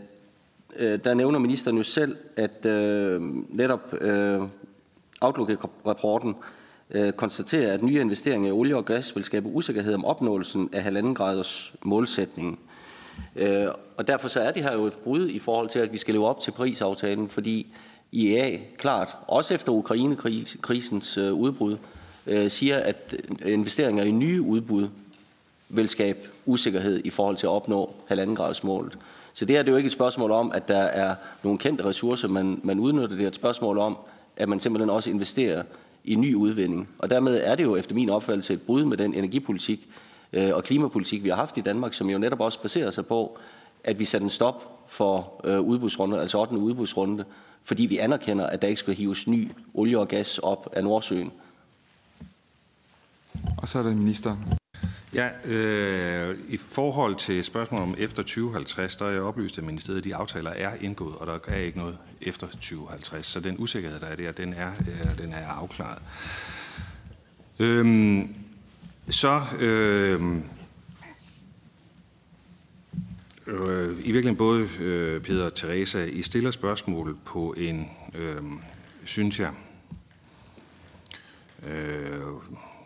[0.79, 4.43] øh, der nævner ministeren jo selv, at øh, netop øh,
[5.21, 6.35] Outlook-rapporten
[6.91, 10.83] øh, konstaterer, at nye investeringer i olie og gas vil skabe usikkerhed om opnåelsen af
[10.83, 12.59] halvanden graders målsætning.
[13.37, 15.99] Øh, og derfor så er det her jo et brud i forhold til, at vi
[15.99, 17.67] skal leve op til prisaftalen, fordi
[18.13, 21.77] IEA klart, også efter Ukrainekrisens øh, udbrud,
[22.29, 23.15] øh, siger, at
[23.45, 24.89] investeringer i nye udbud
[25.69, 28.99] vil skabe usikkerhed i forhold til at opnå halvanden gradsmålet.
[29.35, 31.85] Så det her det er jo ikke et spørgsmål om, at der er nogle kendte
[31.85, 33.17] ressourcer, man, man udnytter.
[33.17, 33.99] Det er et spørgsmål om,
[34.37, 35.63] at man simpelthen også investerer
[36.05, 36.89] i ny udvinding.
[36.99, 39.89] Og dermed er det jo efter min opfattelse et brud med den energipolitik
[40.33, 43.39] øh, og klimapolitik, vi har haft i Danmark, som jo netop også baserer sig på,
[43.85, 46.59] at vi satte en stop for øh, udbudsrunden, altså 8.
[46.59, 47.25] udbudsrunde,
[47.63, 51.33] fordi vi anerkender, at der ikke skal hives ny olie og gas op af Nordsøen.
[53.63, 54.39] Og så er det ministeren.
[55.15, 60.05] Ja, øh, i forhold til spørgsmålet om efter 2050, der er jeg oplyst, at ministeriet
[60.05, 63.27] de aftaler er indgået, og der er ikke noget efter 2050.
[63.27, 66.03] Så den usikkerhed, der er der, den er, øh, den er afklaret.
[67.59, 68.35] Øhm,
[69.09, 70.23] så øh,
[73.47, 78.43] øh, i virkeligheden både øh, Peter og Teresa, I stiller spørgsmål på en, øh,
[79.05, 79.51] synes jeg,
[81.67, 82.21] øh,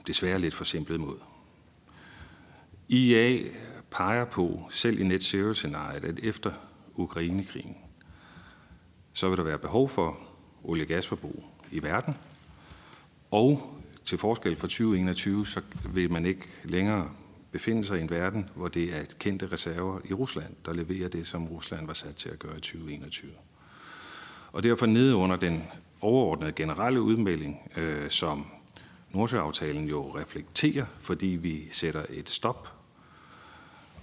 [0.07, 1.19] desværre lidt for simplet måde.
[2.89, 3.39] IA
[3.91, 6.53] peger på, selv i net zero-scenariet, at efter
[6.95, 7.77] Ukrainekrigen,
[9.13, 10.19] så vil der være behov for
[10.65, 12.15] olie- og gasforbrug i verden,
[13.31, 15.61] og til forskel fra 2021, så
[15.95, 17.11] vil man ikke længere
[17.53, 21.27] befinde sig i en verden, hvor det er kendte reserver i Rusland, der leverer det,
[21.27, 23.31] som Rusland var sat til at gøre i 2021.
[24.53, 25.65] Og derfor nede under den
[26.01, 28.47] overordnede generelle udmelding, øh, som
[29.13, 32.73] Nordsjøaftalen jo reflekterer, fordi vi sætter et stop,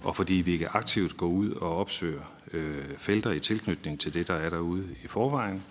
[0.02, 4.28] og fordi vi ikke aktivt går ud og opsøger øh, felter i tilknytning til det,
[4.28, 5.64] der er derude i forvejen,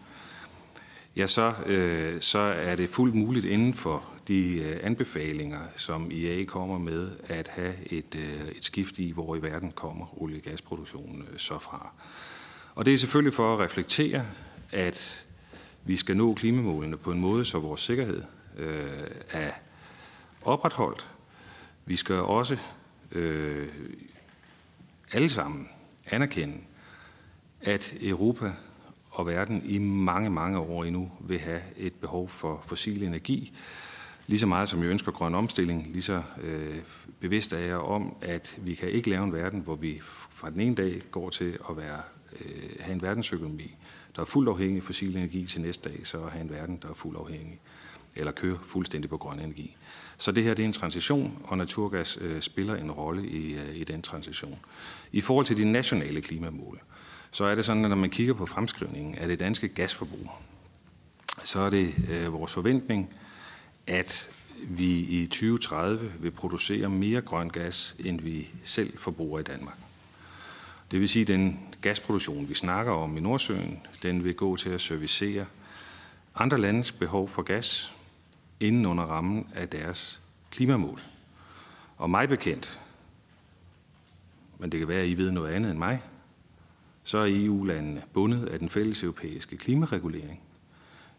[1.15, 6.45] ja, så, øh, så er det fuldt muligt inden for de øh, anbefalinger, som IA
[6.45, 10.41] kommer med, at have et, øh, et skift i, hvor i verden kommer olie- og
[10.41, 11.91] gasproduktionen øh, så fra.
[12.75, 14.25] Og det er selvfølgelig for at reflektere,
[14.71, 15.27] at
[15.85, 18.23] vi skal nå klimamålene på en måde, så vores sikkerhed
[18.59, 19.51] øh, er
[20.41, 21.07] opretholdt.
[21.85, 22.57] Vi skal også
[23.11, 23.69] øh,
[25.11, 25.69] alle sammen
[26.05, 26.57] anerkende,
[27.61, 28.53] at Europa
[29.09, 33.53] og verden i mange, mange år endnu vil have et behov for fossil energi.
[34.27, 36.79] Lige så meget som jeg ønsker grøn omstilling, lige så øh,
[37.19, 40.59] bevidst er jeg om, at vi kan ikke lave en verden, hvor vi fra den
[40.59, 42.01] ene dag går til at være,
[42.41, 43.75] øh, have en verdensøkonomi,
[44.15, 46.89] der er fuldt afhængig af fossil energi til næste dag, så have en verden, der
[46.89, 47.59] er fuldt afhængig
[48.15, 49.77] eller kører fuldstændig på grøn energi.
[50.17, 53.75] Så det her det er en transition, og naturgas øh, spiller en rolle i, øh,
[53.75, 54.59] i den transition.
[55.11, 56.81] I forhold til de nationale klimamål,
[57.31, 60.31] så er det sådan, at når man kigger på fremskrivningen af det danske gasforbrug,
[61.43, 63.13] så er det øh, vores forventning,
[63.87, 64.31] at
[64.63, 69.77] vi i 2030 vil producere mere grøn gas, end vi selv forbruger i Danmark.
[70.91, 74.69] Det vil sige, at den gasproduktion, vi snakker om i Nordsøen, den vil gå til
[74.69, 75.45] at servicere
[76.35, 77.93] andre landes behov for gas
[78.59, 80.99] inden under rammen af deres klimamål.
[81.97, 82.81] Og mig bekendt,
[84.57, 86.01] men det kan være, at I ved noget andet end mig,
[87.03, 90.39] så er EU-landene bundet af den fælles europæiske klimaregulering.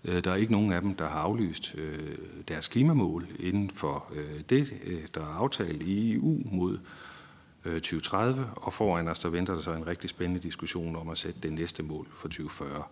[0.04, 4.12] Øh, der er ikke nogen af dem, der har aflyst øh, deres klimamål inden for
[4.14, 4.72] øh, det,
[5.14, 6.78] der er aftalt i EU mod
[7.64, 11.40] 2030, og foran os der venter der så en rigtig spændende diskussion om at sætte
[11.42, 12.84] det næste mål for 2040.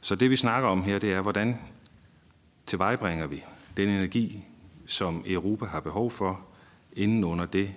[0.00, 1.58] Så det vi snakker om her, det er, hvordan
[2.66, 3.44] tilvejebringer vi
[3.76, 4.44] den energi,
[4.86, 6.40] som Europa har behov for,
[6.92, 7.70] inden under det,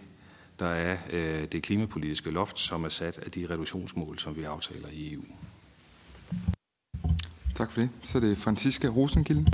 [0.60, 4.88] der er øh, det klimapolitiske loft, som er sat af de reduktionsmål, som vi aftaler
[4.92, 5.22] i EU.
[7.56, 7.90] Tak for det.
[8.04, 9.52] Så er det Franziska Rosenkilde.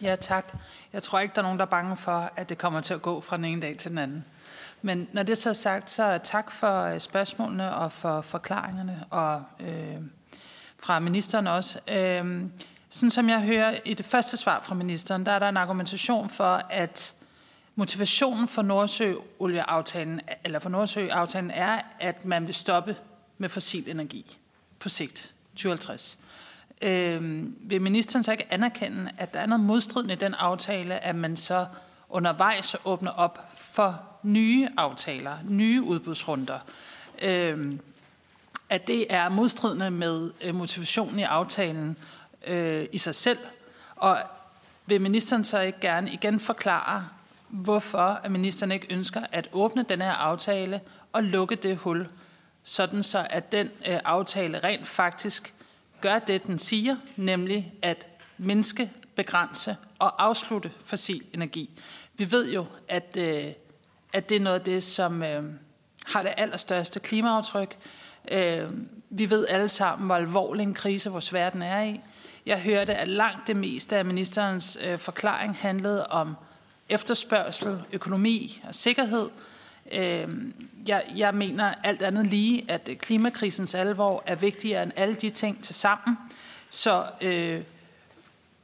[0.00, 0.56] Ja, tak.
[0.92, 3.02] Jeg tror ikke, der er nogen, der er bange for, at det kommer til at
[3.02, 4.24] gå fra den ene dag til den anden.
[4.82, 9.42] Men når det så er sagt, så tak for øh, spørgsmålene og for forklaringerne, og
[9.60, 9.96] øh,
[10.82, 11.78] fra ministeren også.
[11.88, 12.42] Øh,
[12.90, 16.30] sådan som jeg hører i det første svar fra ministeren, der er der en argumentation
[16.30, 17.14] for, at
[17.74, 22.96] motivationen for Nordsøolieaftalen, eller for Nordsøaftalen er, at man vil stoppe
[23.38, 24.38] med fossil energi
[24.78, 26.18] på sigt, 2050.
[26.82, 31.16] Øhm, vil ministeren så ikke anerkende, at der er noget modstridende i den aftale, at
[31.16, 31.66] man så
[32.08, 36.58] undervejs åbner op for nye aftaler, nye udbudsrunder?
[37.22, 37.80] Øhm,
[38.70, 41.96] at det er modstridende med øh, motivationen i aftalen,
[42.46, 43.38] øh, i sig selv.
[43.96, 44.18] Og
[44.86, 47.08] vil ministeren så ikke gerne igen forklare,
[47.48, 50.80] hvorfor at ministeren ikke ønsker at åbne den her aftale
[51.12, 52.08] og lukke det hul,
[52.64, 55.54] sådan så at den øh, aftale rent faktisk
[56.00, 58.06] gør det, den siger, nemlig at
[58.38, 61.78] mindske, begrænse og afslutte fossil energi.
[62.16, 63.44] Vi ved jo, at, øh,
[64.12, 65.44] at det er noget af det, som øh,
[66.06, 67.76] har det allerstørste klimaaftryk.
[68.30, 68.70] Øh,
[69.10, 72.00] vi ved alle sammen, hvor alvorlig en krise vores verden er i.
[72.48, 76.36] Jeg hørte, at langt det meste af ministerens øh, forklaring handlede om
[76.88, 79.28] efterspørgsel, økonomi og sikkerhed.
[79.92, 80.28] Øh,
[80.86, 85.62] jeg, jeg mener alt andet lige, at klimakrisens alvor er vigtigere end alle de ting
[85.64, 86.16] til sammen.
[86.70, 87.62] Så øh,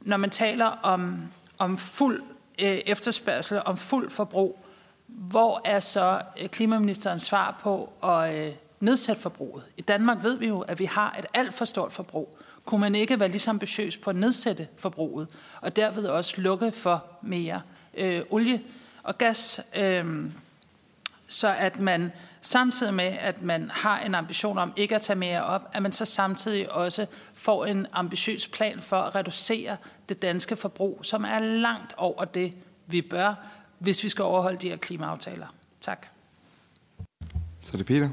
[0.01, 1.21] når man taler om,
[1.57, 2.23] om fuld
[2.59, 4.65] øh, efterspørgsel, om fuld forbrug,
[5.07, 9.63] hvor er så øh, klimaministerens svar på at øh, nedsætte forbruget?
[9.77, 12.95] I Danmark ved vi jo, at vi har et alt for stort forbrug kunne man
[12.95, 15.27] ikke være lige så ambitiøs på at nedsætte forbruget,
[15.61, 17.61] og derved også lukke for mere
[17.93, 18.61] øh, olie
[19.03, 20.29] og gas, øh,
[21.27, 25.43] så at man samtidig med, at man har en ambition om ikke at tage mere
[25.43, 29.77] op, at man så samtidig også får en ambitiøs plan for at reducere
[30.09, 32.53] det danske forbrug, som er langt over det,
[32.87, 33.33] vi bør,
[33.79, 35.47] hvis vi skal overholde de her klimaaftaler.
[35.81, 36.07] Tak.
[37.61, 38.09] Så er det Peter.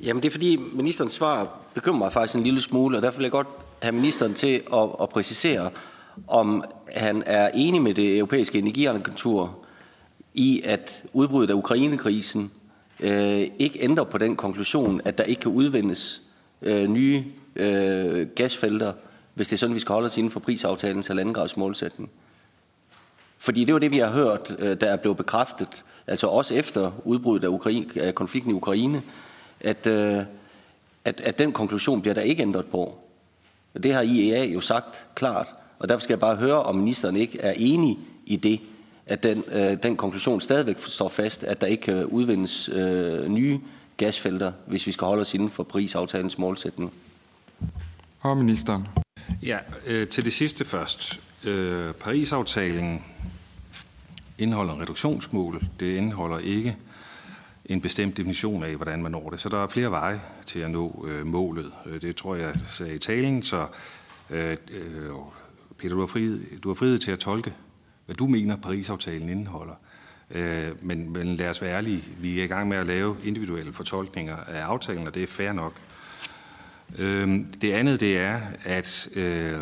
[0.00, 3.24] Jamen det er fordi ministerens svar bekymrer mig faktisk en lille smule, og derfor vil
[3.24, 3.46] jeg godt
[3.82, 5.70] have ministeren til at, at præcisere,
[6.28, 6.64] om
[6.96, 9.58] han er enig med det europæiske energiagentur
[10.34, 12.50] i, at udbruddet af Ukrainekrisen
[13.00, 16.22] øh, ikke ændrer på den konklusion, at der ikke kan udvindes
[16.62, 17.24] øh, nye
[17.56, 18.92] øh, gasfelter,
[19.34, 22.10] hvis det er sådan, vi skal holde os inden for prisaftalens halvandengrads målsætning.
[23.38, 26.92] Fordi det var det, vi har hørt, øh, der er blevet bekræftet, altså også efter
[27.04, 29.02] udbruddet af, Ukraine, af konflikten i Ukraine,
[29.60, 30.22] at, øh,
[31.08, 32.98] at, at den konklusion bliver der ikke ændret på.
[33.82, 37.40] Det har IEA jo sagt klart, og derfor skal jeg bare høre, om ministeren ikke
[37.40, 38.60] er enig i det,
[39.06, 43.60] at den, øh, den konklusion stadigvæk står fast, at der ikke kan udvindes øh, nye
[43.96, 46.92] gasfelter, hvis vi skal holde os inden for prisaftalens målsætning.
[48.20, 48.86] Og ministeren.
[49.42, 51.20] Ja, øh, til det sidste først.
[51.44, 53.02] Øh, Paris-aftalen
[54.38, 55.62] indeholder reduktionsmål.
[55.80, 56.76] Det indeholder ikke
[57.68, 59.40] en bestemt definition af, hvordan man når det.
[59.40, 61.72] Så der er flere veje til at nå øh, målet.
[61.86, 63.66] Øh, det tror jeg sagde i talen, så
[64.30, 65.10] øh, øh
[65.78, 67.54] Peter, du har, frihed, du har frihed til at tolke,
[68.06, 69.74] hvad du mener, Paris-aftalen indeholder.
[70.30, 72.04] Øh, men, men lad os være ærlige.
[72.20, 75.52] Vi er i gang med at lave individuelle fortolkninger af aftalen, og det er fair
[75.52, 75.72] nok.
[76.98, 79.58] Øh, det andet det er, at øh,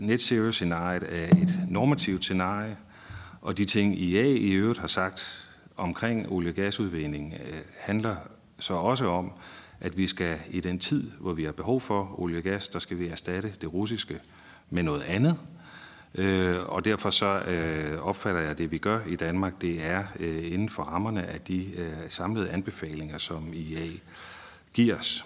[0.00, 2.76] net zero scenariet er et normativt scenarie,
[3.40, 5.47] og de ting IA i øvrigt har sagt
[5.78, 8.16] omkring olie- og gasudvinding øh, handler
[8.58, 9.32] så også om,
[9.80, 12.78] at vi skal i den tid, hvor vi har behov for olie og gas, der
[12.78, 14.20] skal vi erstatte det russiske
[14.70, 15.38] med noget andet.
[16.14, 20.04] Øh, og derfor så øh, opfatter jeg, at det vi gør i Danmark, det er
[20.20, 23.88] øh, inden for rammerne af de øh, samlede anbefalinger, som IA
[24.74, 25.24] giver os.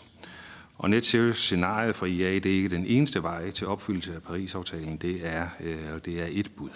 [0.78, 4.22] Og net zero scenariet for IA, det er ikke den eneste vej til opfyldelse af
[4.22, 6.70] Paris-aftalen, det er, øh, det er et bud.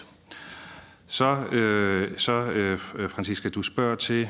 [1.06, 4.28] Så, øh, så øh, Francisca, du spørger til,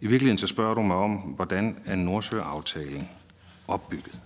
[0.00, 3.08] i virkeligheden så spørger du mig om, hvordan er Nordsjø-aftalen
[3.68, 4.20] opbygget?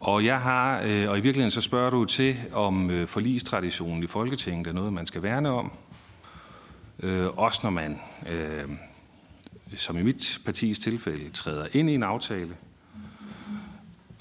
[0.00, 4.06] Og jeg har, øh, og i virkeligheden så spørger du til, om øh, forlistraditionen i
[4.06, 5.72] Folketinget er noget, man skal værne om.
[7.02, 8.68] Øh, også når man, øh,
[9.76, 12.56] som i mit partis tilfælde, træder ind i en aftale.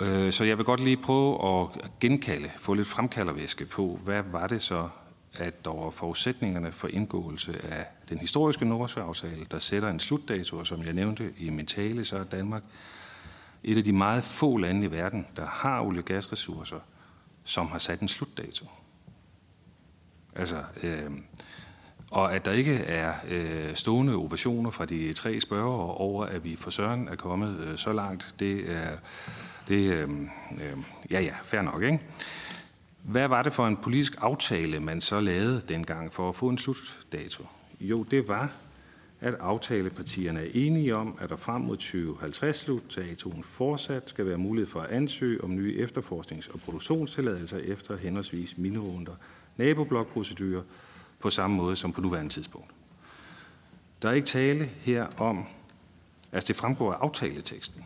[0.01, 4.47] Øh, så jeg vil godt lige prøve at genkalde, få lidt fremkaldervæske på, hvad var
[4.47, 4.89] det så,
[5.37, 10.67] at der var forudsætningerne for indgåelse af den historiske Nordsjøaftale, der sætter en slutdato, og
[10.67, 12.63] som jeg nævnte i min tale, så er Danmark
[13.63, 16.79] et af de meget få lande i verden, der har olie- og gasressourcer,
[17.43, 18.65] som har sat en slutdato.
[20.35, 21.11] Altså, øh,
[22.11, 26.55] og at der ikke er øh, stående ovationer fra de tre spørgere over, at vi
[26.55, 28.97] for Søren er kommet øh, så langt, det er,
[29.67, 30.09] det, øh,
[30.51, 30.77] øh,
[31.11, 31.99] ja ja, fair nok, ikke?
[33.05, 36.57] Hvad var det for en politisk aftale, man så lavede dengang for at få en
[36.57, 37.45] slutdato?
[37.79, 38.51] Jo, det var,
[39.21, 44.81] at aftalepartierne er enige om, at der frem mod 2050-slutdatoen fortsat skal være mulighed for
[44.81, 49.13] at ansøge om nye efterforsknings- og produktionstilladelser efter henholdsvis minerunder,
[49.57, 50.61] naboblokprocedurer
[51.19, 52.71] på samme måde som på nuværende tidspunkt.
[54.01, 55.45] Der er ikke tale her om,
[56.31, 57.85] altså det fremgår af aftaleteksten,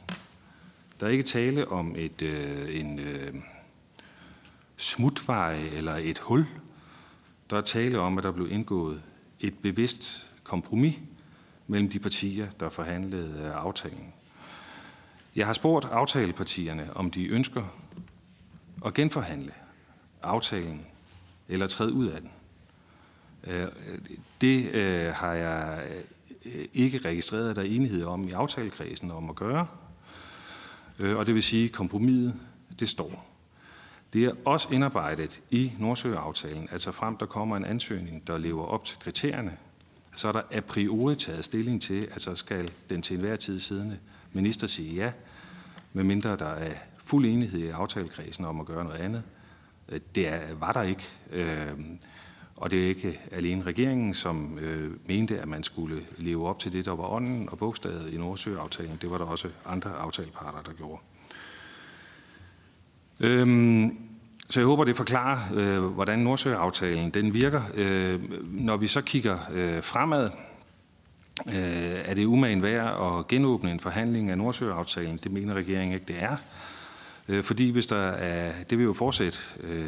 [1.00, 3.34] der er ikke tale om et, øh, en øh,
[4.80, 6.46] smutveje eller et hul.
[7.50, 9.02] Der er tale om, at der blev indgået
[9.40, 11.00] et bevidst kompromis
[11.68, 14.14] mellem de partier, der forhandlede aftalen.
[15.36, 17.64] Jeg har spurgt aftalepartierne, om de ønsker
[18.86, 19.54] at genforhandle
[20.22, 20.86] aftalen
[21.50, 22.32] eller træde ud af den.
[23.44, 23.68] Øh,
[24.42, 25.88] det øh, har jeg
[26.46, 29.68] øh, ikke registreret, at der er enighed om i aftalekredsen om at gøre.
[31.00, 32.36] Og det vil sige, at kompromiset,
[32.80, 33.29] det står.
[34.14, 38.86] Det er også indarbejdet i Nordsøaftalen, altså frem der kommer en ansøgning, der lever op
[38.86, 39.58] til kriterierne
[40.20, 43.60] så er der a priori taget stilling til, at så skal den til enhver tid
[43.60, 44.00] siddende
[44.34, 45.12] minister sige ja,
[45.94, 49.24] medmindre der er fuld enighed i aftalekredsen om at gøre noget andet.
[49.90, 51.04] Øh, det er, var der ikke.
[51.32, 51.72] Øh,
[52.56, 56.74] og det er ikke alene regeringen, som øh, mente, at man skulle leve op til
[56.74, 58.98] det, der var ånden og bogstavet i Nordsøaftalen.
[59.02, 61.02] Det var der også andre aftaleparter, der gjorde.
[63.20, 63.98] Øhm,
[64.50, 67.62] så jeg håber, det forklarer, øh, hvordan Nordsøaftalen den virker.
[67.76, 70.30] Øh, når vi så kigger øh, fremad,
[71.48, 71.54] øh,
[72.06, 75.18] er det umagen værd at genåbne en forhandling af Nordsøaftalen.
[75.18, 76.38] Det mener regeringen ikke, det er.
[77.30, 79.86] Øh, fordi hvis der er, det vil jo fortsætte, øh,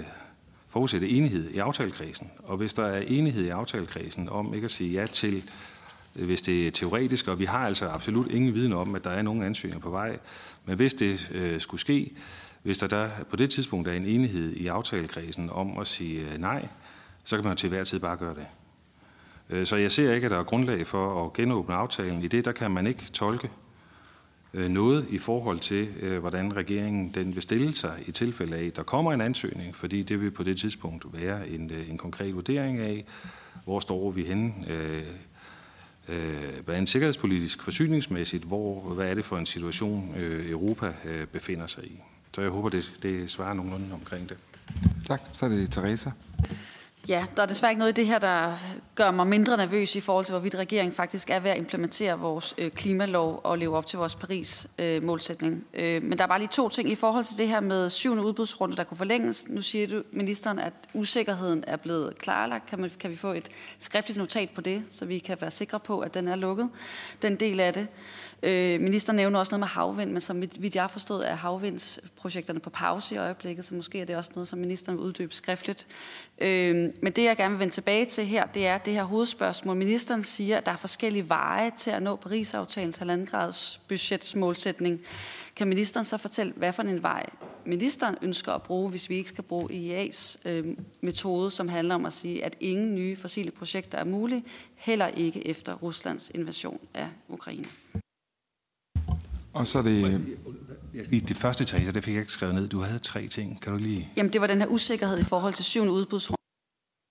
[0.70, 2.32] forudsætte enighed i aftalekredsen.
[2.44, 5.44] Og hvis der er enighed i aftalekredsen om ikke at sige ja til,
[6.20, 9.10] øh, hvis det er teoretisk, og vi har altså absolut ingen viden om, at der
[9.10, 10.20] er nogen ansøgninger på vej,
[10.66, 12.12] men hvis det øh, skulle ske,
[12.64, 16.38] hvis der, der på det tidspunkt er en enighed i aftalekredsen om at sige øh,
[16.38, 16.68] nej,
[17.24, 18.48] så kan man til hver tid bare gøre det.
[19.50, 22.24] Øh, så jeg ser ikke, at der er grundlag for at genåbne aftalen.
[22.24, 23.50] I det, der kan man ikke tolke
[24.54, 25.86] øh, noget i forhold til,
[26.20, 30.04] hvordan regeringen den vil stille sig i tilfælde af, at der kommer en ansøgning, fordi
[30.04, 33.06] det vil på det tidspunkt være en, en konkret vurdering af,
[33.64, 35.04] hvor står vi henne, øh,
[36.66, 40.14] hvad er en sikkerhedspolitisk forsyningsmæssigt, hvor, hvad er det for en situation,
[40.50, 40.94] Europa
[41.32, 42.02] befinder sig i.
[42.36, 44.38] Så jeg håber, det, det svarer nogenlunde omkring det.
[45.08, 45.22] Tak.
[45.34, 46.12] Så er det Teresa.
[47.08, 48.54] Ja, der er desværre ikke noget i det her, der
[48.96, 52.56] gør mig mindre nervøs i forhold til, hvorvidt regeringen faktisk er ved at implementere vores
[52.58, 55.66] øh, klimalov og leve op til vores Paris-målsætning.
[55.74, 57.90] Øh, øh, men der er bare lige to ting i forhold til det her med
[57.90, 59.50] syvende udbudsrunde, der kunne forlænges.
[59.50, 62.66] Nu siger du, ministeren, at usikkerheden er blevet klarlagt.
[62.66, 65.80] Kan, man, kan vi få et skriftligt notat på det, så vi kan være sikre
[65.80, 66.70] på, at den er lukket,
[67.22, 67.88] den del af det?
[68.44, 72.60] Øh, ministeren nævner også noget med havvind, men som vidt jeg har forstået, er havvindsprojekterne
[72.60, 75.88] på pause i øjeblikket, så måske er det også noget, som ministeren vil uddybe skriftligt.
[76.42, 79.76] Øh, men det, jeg gerne vil vende tilbage til her, det er det her hovedspørgsmål.
[79.76, 85.02] Ministeren siger, at der er forskellige veje til at nå Paris-aftalens halvandengrads budgetsmålsætning.
[85.56, 87.26] Kan ministeren så fortælle, hvad for en vej
[87.66, 92.06] ministeren ønsker at bruge, hvis vi ikke skal bruge IEA's øh, metode, som handler om
[92.06, 94.44] at sige, at ingen nye fossile projekter er mulige,
[94.76, 97.66] heller ikke efter Ruslands invasion af Ukraine?
[99.54, 100.38] Og så er det...
[101.12, 102.68] I det første så det fik jeg ikke skrevet ned.
[102.68, 103.62] Du havde tre ting.
[103.62, 104.10] Kan du lige...
[104.18, 106.38] Jamen, det var den her usikkerhed i forhold til syvende udbudsrunde,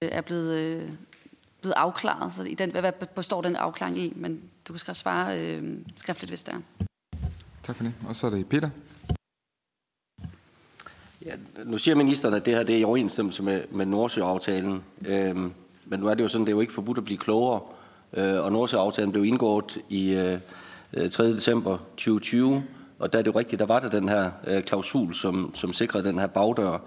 [0.05, 0.91] øh, er blevet, øh,
[1.61, 2.35] blevet afklaret.
[2.35, 4.13] Så i den, hvad består den afklaring i?
[4.17, 6.87] Men du kan svare øh, skriftligt, hvis det er.
[7.63, 7.95] Tak for det.
[8.09, 8.71] Og så er det Peter.
[11.25, 11.33] Ja,
[11.65, 14.83] nu siger ministeren, at det her det er i overensstemmelse med, med Nordsjø-aftalen.
[15.07, 15.53] Øhm,
[15.85, 17.61] men nu er det jo sådan, det er jo ikke forbudt at blive klogere.
[18.13, 20.39] Øh, og Nordsjø-aftalen blev indgået i øh,
[20.95, 21.25] Øh, 3.
[21.33, 22.63] December 2020.
[22.99, 25.73] Og der er det jo rigtigt, der var der den her øh, klausul, som, som
[25.73, 26.79] sikrede den her bagdør.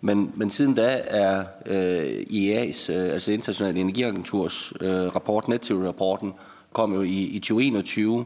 [0.00, 6.34] Men, men siden da er øh, IEA's, øh, altså Internationale Energiagenturs øh, rapport, Net Zero-rapporten,
[6.72, 8.24] kom jo i, i 2021,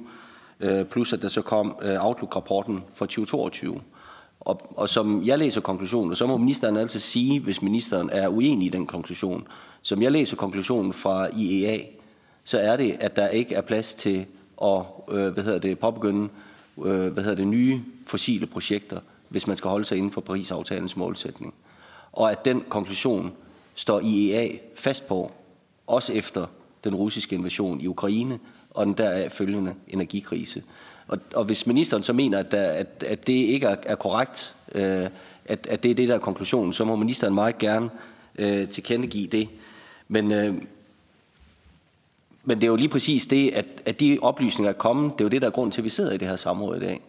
[0.60, 3.80] øh, plus at der så kom øh, Outlook-rapporten for 2022.
[4.40, 8.66] Og, og som jeg læser konklusionen, så må ministeren altid sige, hvis ministeren er uenig
[8.66, 9.46] i den konklusion.
[9.82, 11.78] Som jeg læser konklusionen fra IEA,
[12.44, 14.26] så er det, at der ikke er plads til
[14.62, 16.28] at øh, hvad hedder det, påbegynde
[16.84, 20.96] øh, hvad hedder det, nye fossile projekter, hvis man skal holde sig inden for Paris-aftalens
[20.96, 21.54] målsætning.
[22.12, 23.32] Og at den konklusion
[23.74, 25.32] står IEA fast på,
[25.86, 26.46] også efter
[26.84, 28.38] den russiske invasion i Ukraine
[28.70, 30.62] og den deraf følgende energikrise.
[31.08, 34.56] Og, og hvis ministeren så mener, at, der, at, at det ikke er, er korrekt,
[34.74, 35.08] øh,
[35.44, 37.90] at, at det er det, der er konklusionen, så må ministeren meget gerne
[38.38, 39.48] øh, tilkendegive det.
[40.08, 40.54] Men, øh,
[42.44, 45.24] men det er jo lige præcis det, at, at de oplysninger er kommet, det er
[45.24, 47.00] jo det, der er grund til, at vi sidder i det her samråd i dag.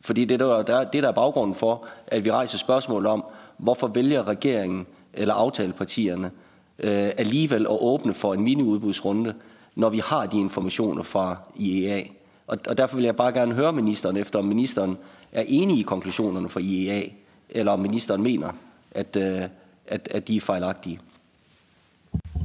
[0.00, 3.24] Fordi det, der, der, det der er baggrunden for, at vi rejser spørgsmål om,
[3.58, 6.30] hvorfor vælger regeringen eller aftalepartierne
[6.78, 9.34] øh, alligevel at åbne for en mini-udbudsrunde,
[9.74, 12.02] når vi har de informationer fra IEA.
[12.46, 14.98] Og, og derfor vil jeg bare gerne høre ministeren efter, om ministeren
[15.32, 17.02] er enig i konklusionerne fra IEA,
[17.48, 18.52] eller om ministeren mener,
[18.90, 19.42] at, øh,
[19.86, 21.00] at, at de er fejlagtige.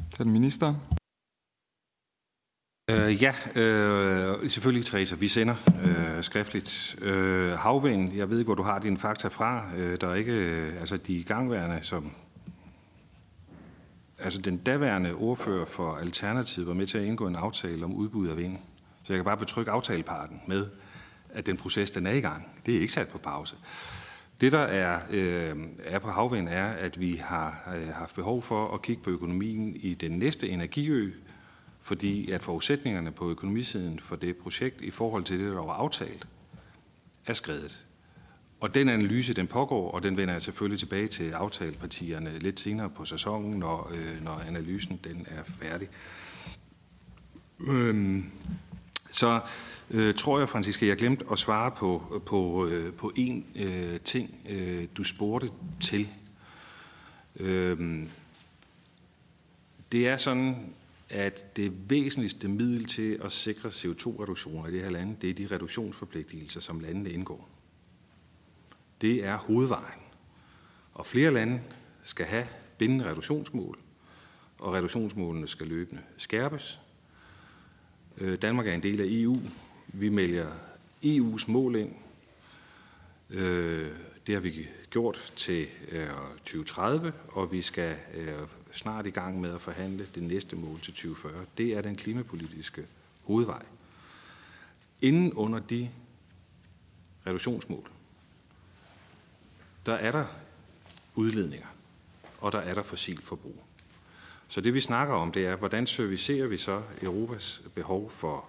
[0.10, 0.74] Så den minister.
[2.92, 5.16] Øh, ja, øh, selvfølgelig, Teresa.
[5.16, 6.96] Vi sender øh, skriftligt.
[7.02, 9.64] Øh, havvind, jeg ved ikke, hvor du har dine fakta fra.
[9.78, 12.12] Øh, der er ikke, øh, altså de gangværende, som
[14.20, 18.28] altså den daværende ordfører for Alternativet var med til at indgå en aftale om udbud
[18.28, 18.58] af vind.
[19.04, 20.66] Så jeg kan bare betrygge aftaleparten med,
[21.30, 22.48] at den proces den er i gang.
[22.66, 23.56] Det er ikke sat på pause.
[24.42, 28.74] Det, der er, øh, er på havvind, er, at vi har øh, haft behov for
[28.74, 31.12] at kigge på økonomien i den næste energiø,
[31.92, 36.28] fordi at forudsætningerne på økonomisiden for det projekt i forhold til det, der var aftalt,
[37.26, 37.86] er skrevet.
[38.60, 42.90] Og den analyse, den pågår, og den vender jeg selvfølgelig tilbage til aftalepartierne lidt senere
[42.90, 45.90] på sæsonen, når, øh, når analysen den er færdig.
[47.60, 48.32] Øhm,
[49.12, 49.40] så
[49.90, 54.36] øh, tror jeg, Francisca, jeg glemte at svare på, på, øh, på en øh, ting,
[54.50, 55.50] øh, du spurgte
[55.82, 56.08] til.
[57.40, 58.10] Øhm,
[59.92, 60.74] det er sådan,
[61.12, 65.48] at det væsentligste middel til at sikre CO2-reduktioner i det her land, det er de
[65.52, 67.50] reduktionsforpligtelser, som landene indgår.
[69.02, 70.02] Det er hovedvejen.
[70.94, 71.62] Og flere lande
[72.04, 72.48] skal have
[72.78, 73.80] bindende reduktionsmål,
[74.60, 76.82] og reduktionsmålene skal løbende skærpes.
[78.18, 79.38] Øh, Danmark er en del af EU.
[79.88, 80.48] Vi melder
[81.06, 81.94] EU's mål ind.
[83.30, 83.92] Øh,
[84.28, 87.96] det har vi gjort til øh, 2030, og vi skal
[88.72, 91.46] snart i gang med at forhandle det næste mål til 2040.
[91.58, 92.86] Det er den klimapolitiske
[93.24, 93.66] hovedvej.
[95.02, 95.90] Inden under de
[97.28, 97.90] reduktionsmål,
[99.86, 100.26] der er der
[101.16, 101.68] udledninger,
[102.40, 103.64] og der er der fossil forbrug.
[104.48, 108.46] Så det vi snakker om, det er, hvordan servicerer vi så Europas behov for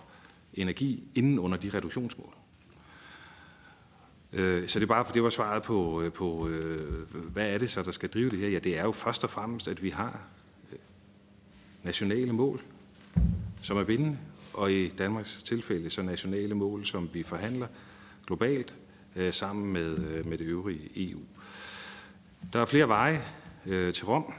[0.55, 2.35] energi inden under de reduktionsmål.
[4.33, 7.59] Øh, så det er bare, for det var svaret på, øh, på, øh, hvad er
[7.59, 8.49] det så, der skal drive det her?
[8.49, 10.21] Ja, det er jo først og fremmest, at vi har
[10.73, 10.79] øh,
[11.83, 12.61] nationale mål,
[13.63, 14.19] som er bindende,
[14.55, 17.67] og i Danmarks tilfælde så nationale mål, som vi forhandler
[18.27, 18.77] globalt
[19.31, 21.21] sammen med, med det øvrige EU.
[22.53, 23.23] Der er flere veje
[23.67, 24.33] øh, til Rom.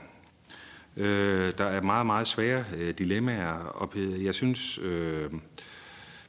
[0.97, 5.31] Øh, der er meget, meget svære øh, dilemmaer og Jeg synes, øh,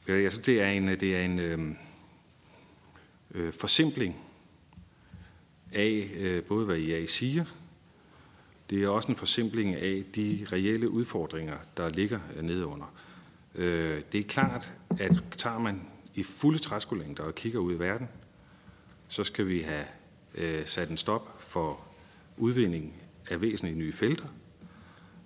[0.07, 1.59] jeg synes det er en, det er en øh,
[3.35, 4.15] øh, forsimpling
[5.71, 7.45] af øh, både, hvad I siger,
[8.69, 12.93] det er også en forsimpling af de reelle udfordringer, der ligger øh, nedenunder.
[13.55, 15.81] Øh, det er klart, at tager man
[16.15, 18.07] i fulde træskolængder og kigger ud i verden,
[19.07, 19.85] så skal vi have
[20.35, 21.79] øh, sat en stop for
[22.37, 22.93] udvinding
[23.29, 24.27] af væsentlige nye felter,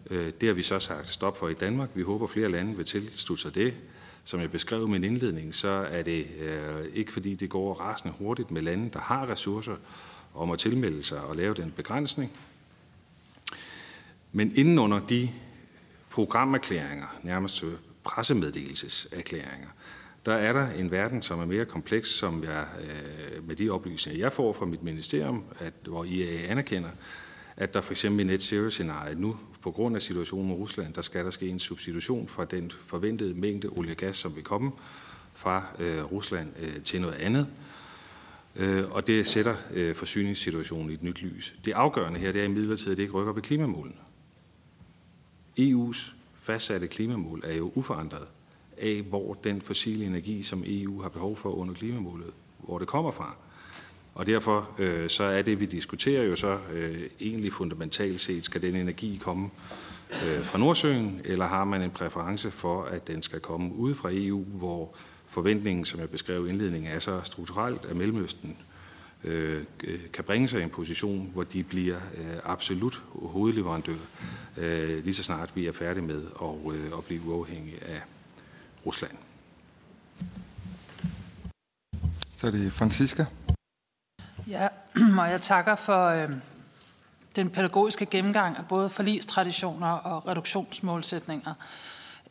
[0.10, 1.90] Øh, det har vi så sagt stop for i Danmark.
[1.94, 3.74] Vi håber, flere lande vil tilslutte sig det.
[4.30, 8.14] Som jeg beskrev i min indledning, så er det øh, ikke fordi, det går rasende
[8.20, 9.76] hurtigt med lande, der har ressourcer
[10.36, 12.32] om at tilmelde sig og lave den begrænsning.
[14.32, 15.30] Men inden under de
[16.10, 17.74] programerklæringer, nærmest øh,
[18.04, 19.68] pressemeddelelseserklæringer,
[20.26, 24.20] der er der en verden, som er mere kompleks, som jeg øh, med de oplysninger,
[24.20, 26.90] jeg får fra mit ministerium, at, hvor IA anerkender,
[27.58, 30.94] at der for eksempel i net zero scenariet nu, på grund af situationen med Rusland,
[30.94, 34.44] der skal der ske en substitution fra den forventede mængde olie og gas, som vil
[34.44, 34.72] komme
[35.34, 37.48] fra øh, Rusland øh, til noget andet.
[38.56, 41.56] Øh, og det sætter øh, forsyningssituationen i et nyt lys.
[41.66, 43.98] Det afgørende her, det er imidlertid, at det ikke rykker ved klimamålene.
[45.60, 48.28] EU's fastsatte klimamål er jo uforandret
[48.78, 53.12] af, hvor den fossile energi, som EU har behov for under klimamålet, hvor det kommer
[53.12, 53.36] fra.
[54.14, 58.62] Og derfor øh, så er det, vi diskuterer jo så øh, egentlig fundamentalt set, skal
[58.62, 59.50] den energi komme
[60.12, 64.10] øh, fra Nordsøen, eller har man en præference for, at den skal komme ud fra
[64.12, 64.96] EU, hvor
[65.28, 68.58] forventningen, som jeg beskrev i indledningen, er så strukturelt, at Mellemøsten
[69.24, 73.94] øh, øh, kan bringe sig i en position, hvor de bliver øh, absolut hovedleverandør,
[74.58, 78.02] øh, lige så snart vi er færdige med at, øh, at blive uafhængige af
[78.86, 79.12] Rusland.
[82.36, 83.26] Så er det Francisca.
[84.48, 84.68] Ja,
[85.20, 86.30] og jeg takker for øh,
[87.36, 91.54] den pædagogiske gennemgang af både forlistraditioner og reduktionsmålsætninger.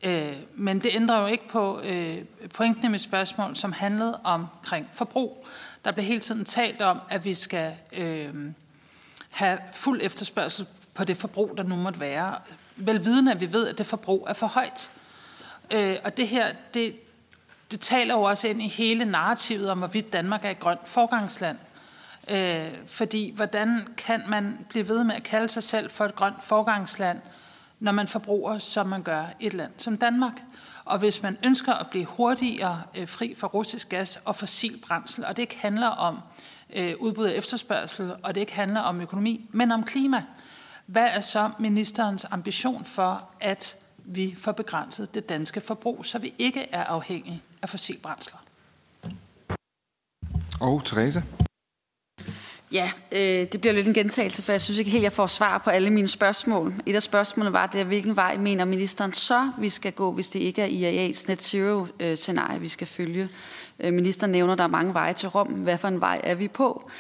[0.03, 4.89] Øh, men det ændrer jo ikke på øh, pointen i mit spørgsmål, som handlede omkring
[4.93, 5.47] forbrug.
[5.85, 8.35] Der blev hele tiden talt om, at vi skal øh,
[9.31, 12.35] have fuld efterspørgsel på det forbrug, der nu måtte være.
[12.77, 14.91] Velvidende, at vi ved, at det forbrug er for højt.
[15.71, 16.97] Øh, og det her, det,
[17.71, 21.59] det taler jo også ind i hele narrativet om, hvorvidt Danmark er et grønt forgangsland.
[22.29, 26.45] Øh, fordi hvordan kan man blive ved med at kalde sig selv for et grønt
[26.45, 27.21] forgangsland,
[27.81, 30.43] når man forbruger, som man gør i et land som Danmark?
[30.85, 35.25] Og hvis man ønsker at blive hurtigere øh, fri for russisk gas og fossil brændsel,
[35.25, 36.21] og det ikke handler om
[36.73, 40.25] øh, udbud og efterspørgsel, og det ikke handler om økonomi, men om klima,
[40.87, 46.35] hvad er så ministerens ambition for, at vi får begrænset det danske forbrug, så vi
[46.39, 48.39] ikke er afhængige af fossilbrændsler?
[50.61, 51.23] Og Therese?
[52.73, 55.59] Ja, øh, det bliver lidt en gentagelse, for jeg synes ikke helt, jeg får svar
[55.59, 56.75] på alle mine spørgsmål.
[56.87, 60.41] Et af spørgsmålene var, det, hvilken vej mener ministeren så, vi skal gå, hvis det
[60.41, 63.29] ikke er IAA's net zero-scenarie, øh, vi skal følge.
[63.81, 65.47] Øh, ministeren nævner, at der er mange veje til Rom.
[65.47, 66.91] Hvad for en vej er vi på?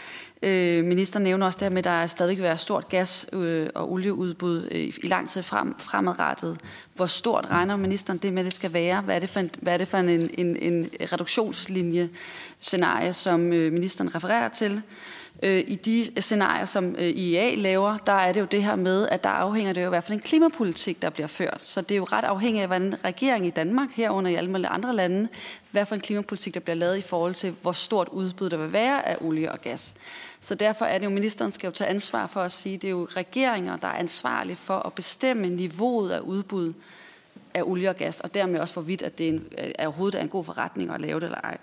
[0.42, 3.92] Øh, ministeren nævner også det med, at der stadig vil være stort gas- øh, og
[3.92, 6.60] olieudbud øh, i lang tid frem, fremadrettet.
[6.94, 9.00] Hvor stort regner ministeren det med, det skal være?
[9.00, 13.72] Hvad er det for en, hvad er det for en, en, en reduktionslinje-scenarie, som øh,
[13.72, 14.82] ministeren refererer til?
[15.42, 19.08] Øh, I de scenarier, som øh, IEA laver, der er det jo det her med,
[19.08, 21.62] at der afhænger det jo i hvert fald en klimapolitik, der bliver ført.
[21.62, 24.68] Så det er jo ret afhængigt af, hvordan regeringen i Danmark, herunder i alle mulige
[24.68, 25.28] andre lande,
[25.70, 28.72] hvad for en klimapolitik, der bliver lavet i forhold til, hvor stort udbud der vil
[28.72, 29.94] være af olie og gas.
[30.40, 32.90] Så derfor er det jo, ministeren skal jo tage ansvar for at sige, det er
[32.90, 36.72] jo regeringer, der er ansvarlige for at bestemme niveauet af udbud
[37.54, 40.22] af olie og gas, og dermed også hvorvidt, at det er, en, er overhovedet er
[40.22, 41.58] en god forretning at lave det eller ej.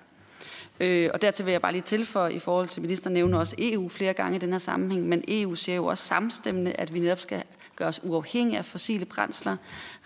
[0.79, 3.89] Øh, og dertil vil jeg bare lige tilføje i forhold til, ministeren nævner også EU
[3.89, 7.19] flere gange i den her sammenhæng, men EU siger jo også samstemmende, at vi netop
[7.19, 7.43] skal
[7.75, 9.57] gøre os uafhængige af fossile brændsler.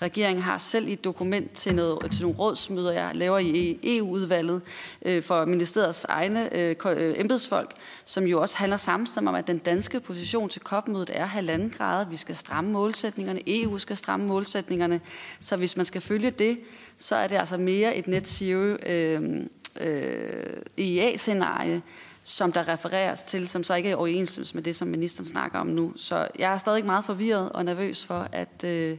[0.02, 4.62] Regeringen har selv i et dokument til, noget, til nogle rådsmøder, jeg laver i EU-udvalget
[5.06, 7.72] øh, for ministeriets egne øh, øh, embedsfolk,
[8.06, 12.06] som jo også handler samstemmende om, at den danske position til COP-mødet er halvanden grad.
[12.10, 15.02] Vi skal stramme målsætningerne, EU skal stramme målsætningerne.
[15.40, 16.60] Så hvis man skal følge det,
[16.98, 19.46] så er det altså mere et net zero øh,
[19.82, 21.82] øh, IEA-scenarie,
[22.24, 25.60] som der refereres til, som så ikke er i overensstemmelse med det, som ministeren snakker
[25.60, 25.94] om nu.
[25.96, 28.98] Så jeg er stadig meget forvirret og nervøs for, at, øh,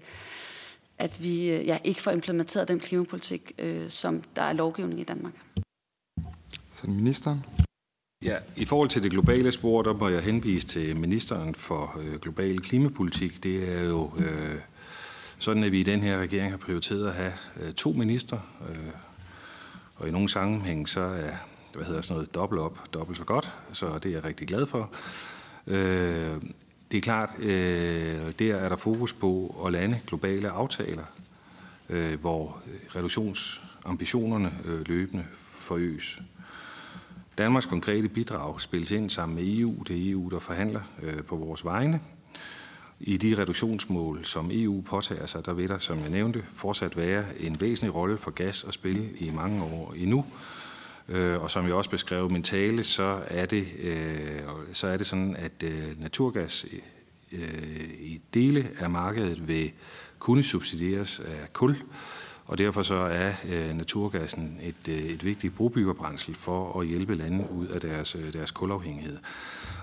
[0.99, 5.05] at vi øh, ja, ikke får implementeret den klimapolitik, øh, som der er lovgivning i
[5.05, 5.33] Danmark.
[6.71, 7.45] Så ministeren.
[8.25, 12.21] Ja, i forhold til det globale spor, der må jeg henvise til ministeren for øh,
[12.21, 13.43] global klimapolitik.
[13.43, 14.61] Det er jo øh,
[15.39, 18.39] sådan, at vi i den her regering har prioriteret at have øh, to minister,
[18.71, 18.77] øh,
[20.01, 21.31] og i nogle sammenhæng, så er
[21.75, 24.67] hvad hedder sådan noget, dobbelt op, dobbelt så godt, så det er jeg rigtig glad
[24.67, 24.91] for.
[25.67, 26.41] Øh,
[26.91, 31.05] det er klart, øh, der er der fokus på at lande globale aftaler,
[31.89, 32.63] øh, hvor
[32.97, 36.23] reduktionsambitionerne øh, løbende forøges.
[37.39, 39.83] Danmarks konkrete bidrag spilles ind sammen med EU.
[39.89, 42.01] Det er EU, der forhandler øh, på vores vegne.
[43.01, 47.25] I de reduktionsmål, som EU påtager sig, der vil der, som jeg nævnte, fortsat være
[47.41, 50.25] en væsentlig rolle for gas at spille i mange år endnu.
[51.09, 54.41] Øh, og som jeg også beskrev i min tale, så er det, øh,
[54.73, 56.67] så er det sådan, at øh, naturgas
[58.01, 59.73] i dele af markedet vil
[60.19, 61.77] kunne subsidieres af kul,
[62.51, 67.51] og derfor så er øh, naturgassen et, øh, et vigtigt brobyggerbrændsel for at hjælpe lande
[67.51, 69.19] ud af deres, øh, deres kulafhængighed.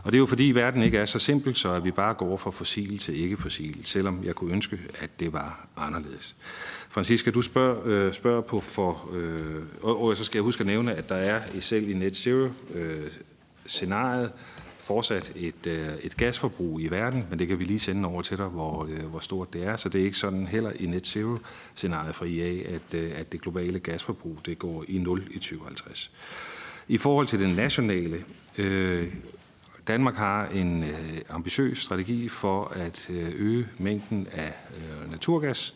[0.03, 2.37] Og det er jo fordi verden ikke er så simpel, så at vi bare går
[2.37, 6.35] fra fossil til ikke-fossil, selvom jeg kunne ønske, at det var anderledes.
[6.89, 10.67] Francisca, du spørger, øh, spørger på for, øh, og, og så skal jeg huske at
[10.67, 13.11] nævne, at der er selv i net zero øh,
[13.65, 14.31] scenariet
[14.87, 18.37] fortsat et, øh, et gasforbrug i verden, men det kan vi lige sende over til
[18.37, 19.75] dig, hvor, øh, hvor stort det er.
[19.75, 21.37] Så det er ikke sådan heller i net zero
[21.75, 26.11] scenariet fra IA, at, øh, at det globale gasforbrug det går i 0 i 2050.
[26.87, 28.23] I forhold til den nationale,
[28.57, 29.13] øh,
[29.87, 35.75] Danmark har en øh, ambitiøs strategi for at øh, øge mængden af øh, naturgas.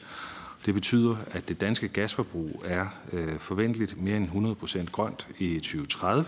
[0.65, 4.55] Det betyder, at det danske gasforbrug er øh, forventeligt mere end
[4.87, 6.25] 100% grønt i 2030.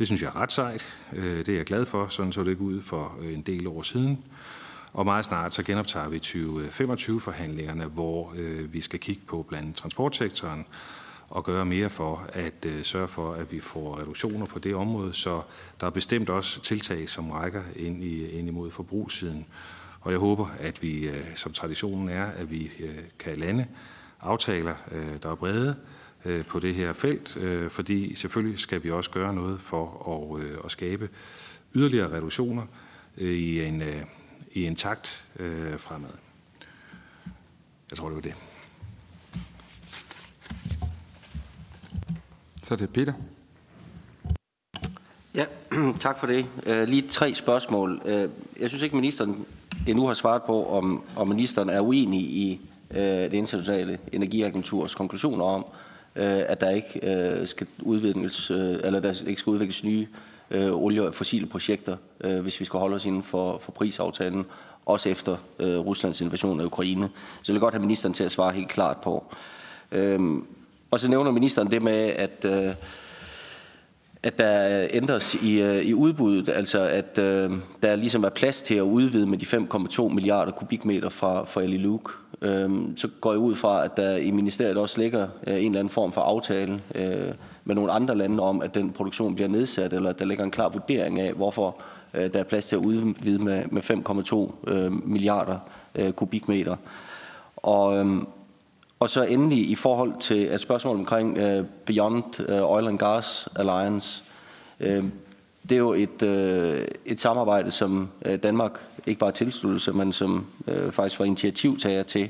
[0.00, 0.98] Det synes jeg er ret sejt.
[1.12, 2.06] Øh, det er jeg glad for.
[2.08, 4.24] Sådan så det ikke ud for øh, en del år siden.
[4.92, 9.76] Og meget snart så genoptager vi 2025-forhandlingerne, hvor øh, vi skal kigge på blandt andet
[9.76, 10.66] transportsektoren
[11.28, 15.12] og gøre mere for at øh, sørge for, at vi får reduktioner på det område.
[15.12, 15.42] Så
[15.80, 19.46] der er bestemt også tiltag, som rækker ind, i, ind imod forbrugssiden.
[20.00, 22.70] Og jeg håber, at vi, som traditionen er, at vi
[23.18, 23.66] kan lande
[24.20, 24.74] aftaler,
[25.22, 25.76] der er brede,
[26.24, 30.44] Øh, på det her felt, øh, fordi selvfølgelig skal vi også gøre noget for at,
[30.44, 31.08] øh, at skabe
[31.74, 32.62] yderligere reduktioner
[33.16, 33.82] i en,
[34.52, 35.24] i en takt
[35.78, 36.10] fremad.
[37.90, 38.34] Jeg tror, det var det.
[42.62, 43.12] Så det er Peter.
[45.34, 45.44] Ja,
[46.00, 46.46] tak for det.
[46.88, 48.00] Lige tre spørgsmål.
[48.60, 49.46] Jeg synes ikke, ministeren
[49.88, 52.60] endnu har svaret på, om, om ministeren er uenig i
[52.90, 55.79] det internationale energiagenturs konklusioner om, øh,
[56.16, 60.06] Øh, at der ikke øh, skal udvikles, øh, eller der ikke skal udvikles nye
[60.72, 61.96] olie- og fossile projekter,
[62.42, 64.46] hvis vi skal holde os inden for, for prisaftalen,
[64.86, 67.08] også efter Ruslands invasion af Ukraine.
[67.42, 69.34] Så jeg vil godt have ministeren til at svare helt klart på.
[69.92, 70.44] Øhm,
[70.90, 72.46] og så nævner ministeren det med, at
[74.22, 77.50] at der ændres i, i udbuddet, altså at øh,
[77.82, 81.76] der ligesom er plads til at udvide med de 5,2 milliarder kubikmeter fra, fra Eli
[82.42, 85.64] øhm, Øh, så går jeg ud fra, at der i ministeriet også ligger øh, en
[85.64, 87.34] eller anden form for aftale øh,
[87.64, 90.50] med nogle andre lande om, at den produktion bliver nedsat, eller at der ligger en
[90.50, 91.76] klar vurdering af, hvorfor
[92.14, 93.82] øh, der er plads til at udvide med, med
[94.66, 95.58] 5,2 øh, milliarder
[95.94, 96.76] øh, kubikmeter.
[97.56, 98.22] Og, øh,
[99.00, 103.48] og så endelig i forhold til et spørgsmål omkring øh, Beyond uh, Oil and Gas
[103.56, 104.24] Alliance.
[104.80, 105.04] Øh,
[105.62, 110.12] det er jo et, øh, et samarbejde, som øh, Danmark ikke bare tilsluttede sig, men
[110.12, 112.28] som øh, faktisk var initiativtager til,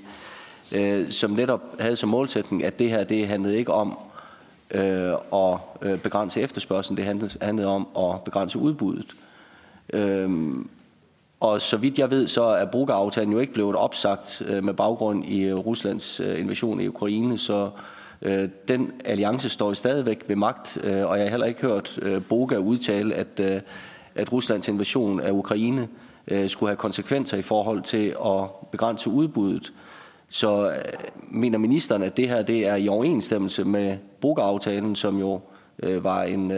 [0.76, 3.98] øh, som netop havde som målsætning, at det her det handlede ikke om
[4.70, 9.14] øh, at øh, begrænse efterspørgselen, det handlede, handlede om at begrænse udbuddet.
[9.92, 10.30] Øh,
[11.40, 15.24] og så vidt jeg ved, så er brugeraftalen jo ikke blevet opsagt øh, med baggrund
[15.24, 17.70] i øh, Ruslands øh, invasion i Ukraine, så
[18.22, 21.98] øh, den alliance står stadigvæk ved magt, og jeg har heller ikke hørt
[22.28, 23.40] Boga udtale, at,
[24.14, 25.88] at Ruslands invasion af Ukraine
[26.28, 29.72] Øh, skulle have konsekvenser i forhold til at begrænse udbuddet.
[30.28, 30.76] Så øh,
[31.30, 35.40] mener ministeren, at det her det er i overensstemmelse med Boga-aftalen, som jo
[35.82, 36.52] øh, var en,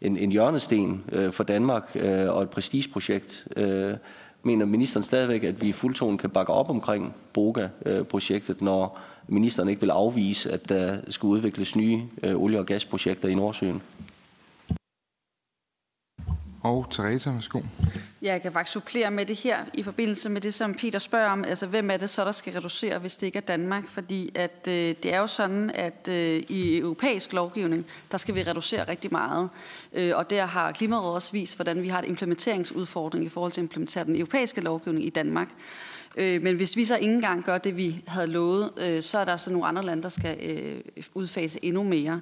[0.00, 3.48] en, en hjørnesten øh, for Danmark øh, og et prestigeprojekt.
[3.56, 3.94] Øh,
[4.42, 9.80] mener ministeren stadigvæk, at vi i fuldtonen kan bakke op omkring BOGA-projektet, når ministeren ikke
[9.80, 13.82] vil afvise, at der skal udvikles nye øh, olie- og gasprojekter i Nordsøen?
[16.62, 17.60] Og Teresa, værsgo.
[18.24, 21.28] Ja, jeg kan faktisk supplere med det her i forbindelse med det, som Peter spørger
[21.28, 21.44] om.
[21.44, 23.86] Altså, hvem er det så, der skal reducere, hvis det ikke er Danmark?
[23.86, 28.42] Fordi at, øh, det er jo sådan, at øh, i europæisk lovgivning, der skal vi
[28.42, 29.48] reducere rigtig meget.
[29.92, 33.60] Øh, og der har Klimarådet også vist, hvordan vi har et implementeringsudfordring i forhold til
[33.60, 35.48] at implementere den europæiske lovgivning i Danmark.
[36.16, 39.24] Øh, men hvis vi så ikke engang gør det, vi havde lovet, øh, så er
[39.24, 40.80] der så nogle andre lande, der skal øh,
[41.14, 42.20] udfase endnu mere.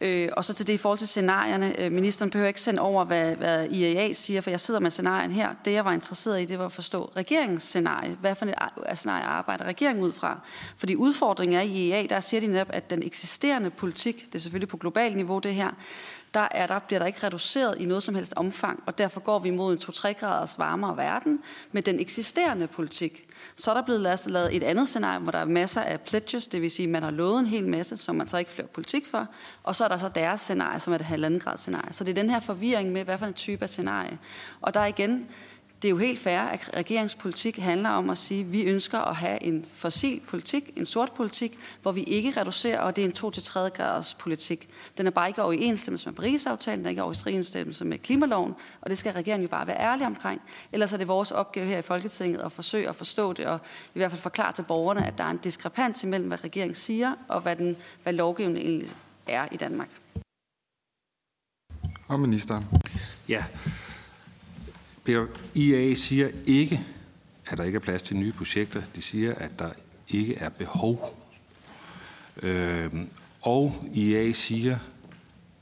[0.00, 1.80] Øh, og så til det i forhold til scenarierne.
[1.80, 5.30] Øh, ministeren behøver ikke sende over, hvad, hvad IAA siger, for jeg sidder med scenarien
[5.30, 5.54] her.
[5.64, 8.16] Det, jeg var interesseret i, det var at forstå regeringens scenarie.
[8.20, 10.40] Hvad for et scenarie arbejder regeringen ud fra?
[10.76, 14.38] Fordi udfordringen er i IAA, der siger de netop, at den eksisterende politik, det er
[14.38, 15.70] selvfølgelig på globalt niveau det her,
[16.34, 19.38] der, er der bliver der ikke reduceret i noget som helst omfang, og derfor går
[19.38, 21.40] vi mod en 2-3 graders varmere verden
[21.72, 23.24] med den eksisterende politik.
[23.56, 26.62] Så er der blevet lavet et andet scenarie, hvor der er masser af pledges, det
[26.62, 29.06] vil sige, at man har lovet en hel masse, som man så ikke fører politik
[29.06, 29.26] for,
[29.62, 31.92] og så er der så deres scenarie, som er det halvanden grads scenarie.
[31.92, 34.18] Så det er den her forvirring med, hvad for en type af scenarie.
[34.60, 35.26] Og der er igen,
[35.82, 39.16] det er jo helt fair, at regeringspolitik handler om at sige, at vi ønsker at
[39.16, 43.32] have en fossil politik, en sort politik, hvor vi ikke reducerer, og det er en
[43.66, 44.68] 2-3 graders politik.
[44.98, 48.98] Den er bare ikke overensstemmelse med Paris-aftalen, den er ikke overensstemmelse med klimaloven, og det
[48.98, 50.40] skal regeringen jo bare være ærlig omkring.
[50.72, 53.60] Ellers er det vores opgave her i Folketinget at forsøge at forstå det, og
[53.94, 57.12] i hvert fald forklare til borgerne, at der er en diskrepans imellem, hvad regeringen siger,
[57.28, 59.88] og hvad, den, hvad lovgivningen egentlig er i Danmark.
[62.08, 62.64] Og ministeren.
[63.28, 63.44] Ja,
[65.08, 66.80] Peter, IA siger ikke,
[67.46, 68.82] at der ikke er plads til nye projekter.
[68.96, 69.70] De siger, at der
[70.08, 71.24] ikke er behov.
[72.42, 72.92] Øh,
[73.42, 74.78] og IA siger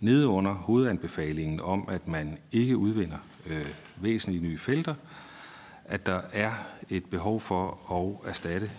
[0.01, 3.16] nede under hovedanbefalingen om, at man ikke udvinder
[3.47, 3.66] øh,
[3.97, 4.94] væsentlige nye felter,
[5.84, 6.53] at der er
[6.90, 8.70] et behov for at erstatte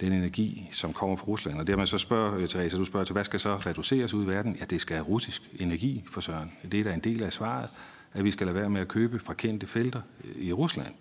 [0.00, 1.58] den energi, som kommer fra Rusland.
[1.58, 4.14] Og det man så spørger, øh, Therese, Teresa, du spørger til, hvad skal så reduceres
[4.14, 4.56] ud i verden?
[4.60, 6.52] Ja, det skal russisk energi for søren.
[6.72, 7.70] Det er da en del af svaret
[8.12, 10.94] at vi skal lade være med at købe fra kendte felter øh, i Rusland.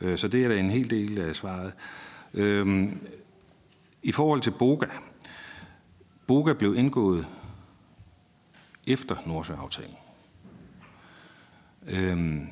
[0.00, 1.72] Øh, så det er da en hel del af svaret.
[2.34, 3.00] Øhm,
[4.02, 4.86] I forhold til Boga.
[6.26, 7.26] Boga blev indgået
[8.86, 9.96] efter Nordsjøaftalen.
[11.86, 12.46] Øhm,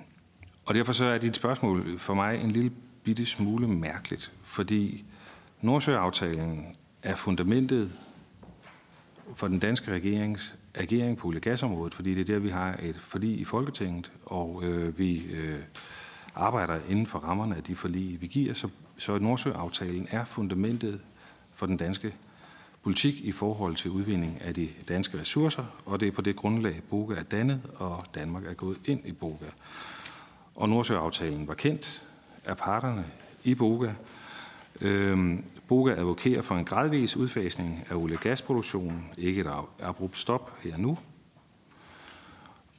[0.64, 2.72] og derfor så er dit spørgsmål for mig en lille
[3.05, 5.05] bitte smule mærkeligt, fordi
[5.61, 7.93] Nordsjøaftalen er fundamentet
[9.35, 13.41] for den danske regerings agering på gasområdet, fordi det er der, vi har et forlig
[13.41, 15.59] i Folketinget, og øh, vi øh,
[16.35, 18.55] arbejder inden for rammerne af de forlig, vi giver.
[18.55, 18.68] Så,
[18.99, 21.01] så Nordsøaftalen er fundamentet
[21.55, 22.14] for den danske
[22.83, 26.83] politik i forhold til udvinding af de danske ressourcer, og det er på det grundlag,
[26.91, 29.47] Boga er dannet, og Danmark er gået ind i Boga.
[30.57, 32.03] Og Nordsøaftalen var kendt
[32.45, 33.05] af parterne
[33.45, 33.93] i Boga,
[34.81, 39.51] Øhm, Boga advokerer for en gradvis udfasning af olie- og gasproduktionen, ikke et
[39.83, 40.99] abrupt stop her nu.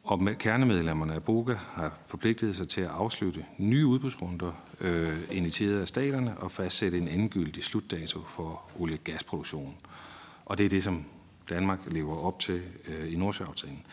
[0.04, 5.82] Og med kernemedlemmerne af Boga har forpligtet sig til at afslutte nye udbudsrunder, øh, initieret
[5.82, 9.74] af staterne, og fastsætte en endegyldig slutdato for olie- og gasproduktionen.
[10.46, 11.06] Og det er det, som
[11.50, 13.86] Danmark lever op til øh, i Nordsjøaftalen.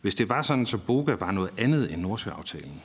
[0.00, 2.82] Hvis det var sådan, så Boga var noget andet end Nordsjøaftalen,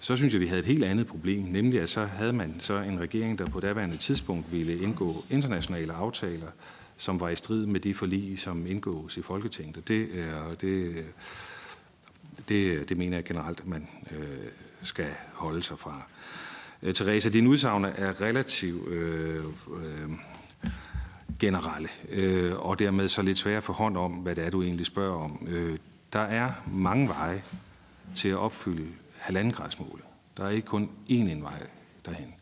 [0.00, 2.78] så synes jeg, vi havde et helt andet problem, nemlig at så havde man så
[2.78, 6.46] en regering, der på daværende tidspunkt ville indgå internationale aftaler,
[6.96, 9.76] som var i strid med de forlig, som indgås i Folketinget.
[9.76, 10.08] Og det,
[10.60, 11.04] det,
[12.48, 14.26] det, det mener jeg generelt, at man øh,
[14.82, 16.02] skal holde sig fra.
[16.82, 19.44] Øh, Therese, dine udsagn er relativt øh,
[19.82, 20.10] øh,
[21.38, 24.62] generelle, øh, og dermed så lidt svær at få hånd om, hvad det er, du
[24.62, 25.46] egentlig spørger om.
[25.48, 25.78] Øh,
[26.12, 27.42] der er mange veje
[28.14, 28.86] til at opfylde
[29.20, 30.04] halvandengradsmålet.
[30.36, 31.66] Der er ikke kun én indvej
[32.06, 32.34] derhen.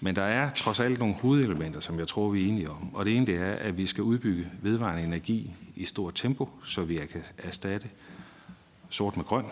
[0.00, 2.94] Men der er trods alt nogle hovedelementer, som jeg tror, vi er enige om.
[2.94, 6.82] Og det ene det er, at vi skal udbygge vedvarende energi i stort tempo, så
[6.82, 7.88] vi kan erstatte
[8.90, 9.44] sort med grøn.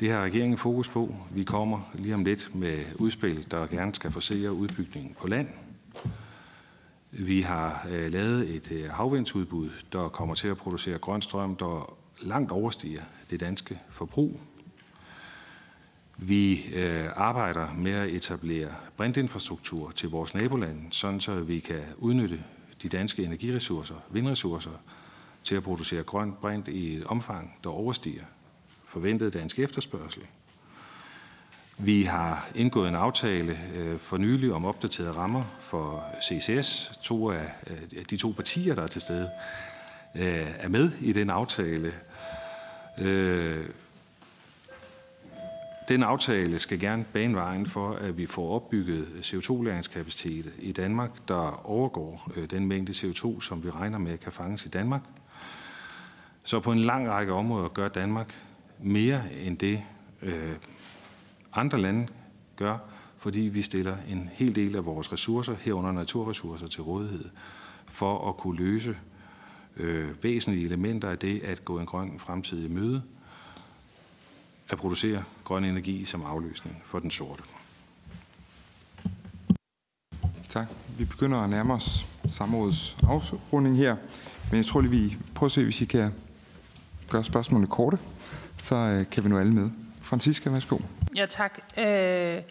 [0.00, 1.14] Det har regeringen fokus på.
[1.30, 5.48] Vi kommer lige om lidt med udspil, der gerne skal forsere udbygningen på land.
[7.10, 11.96] Vi har øh, lavet et øh, havvindsudbud, der kommer til at producere grøn strøm, der
[12.22, 14.40] langt overstiger det danske forbrug.
[16.16, 22.44] Vi øh, arbejder med at etablere brintinfrastruktur til vores nabolande, sådan så vi kan udnytte
[22.82, 24.70] de danske energiressourcer, vindressourcer,
[25.44, 28.24] til at producere grøn brint i et omfang, der overstiger
[28.84, 30.22] forventet dansk efterspørgsel.
[31.78, 36.98] Vi har indgået en aftale øh, for nylig om opdaterede rammer for CCS.
[37.02, 39.30] To af øh, de to partier, der er til stede,
[40.14, 41.92] øh, er med i den aftale.
[42.98, 43.66] Øh,
[45.88, 51.66] den aftale skal gerne bane vejen for, at vi får opbygget CO2-læringskapacitet i Danmark, der
[51.66, 55.02] overgår øh, den mængde CO2, som vi regner med kan fanges i Danmark.
[56.44, 58.34] Så på en lang række områder gør Danmark
[58.78, 59.82] mere end det
[60.22, 60.52] øh,
[61.52, 62.06] andre lande
[62.56, 62.78] gør,
[63.18, 67.24] fordi vi stiller en hel del af vores ressourcer, herunder naturressourcer, til rådighed
[67.86, 68.96] for at kunne løse
[69.76, 73.02] øh, væsentlige elementer af det at gå en grøn fremtid i møde,
[74.68, 77.42] at producere grøn energi som afløsning for den sorte.
[80.48, 80.66] Tak.
[80.98, 83.96] Vi begynder at nærme os samrådets afrunding her,
[84.50, 86.12] men jeg tror lige, vi prøver at se, hvis I kan
[87.08, 87.98] gøre spørgsmålene korte,
[88.58, 89.70] så øh, kan vi nå alle med.
[90.02, 90.78] Franziska, værsgo.
[91.16, 91.58] Ja, tak.
[91.78, 92.42] Øh, jamen,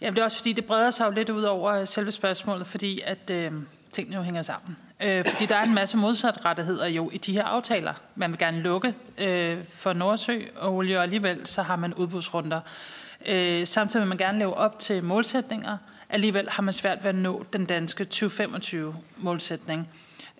[0.00, 3.30] det er også fordi, det breder sig jo lidt ud over selve spørgsmålet, fordi at
[3.30, 3.52] øh,
[3.92, 4.76] tingene jo hænger sammen.
[5.00, 7.94] Øh, fordi der er en masse modsatrettigheder jo i de her aftaler.
[8.14, 12.60] Man vil gerne lukke øh, for Nordsø og olie, og alligevel så har man udbudsrunder.
[13.26, 15.76] Øh, samtidig vil man gerne leve op til målsætninger.
[16.10, 19.92] Alligevel har man svært ved at nå den danske 2025-målsætning.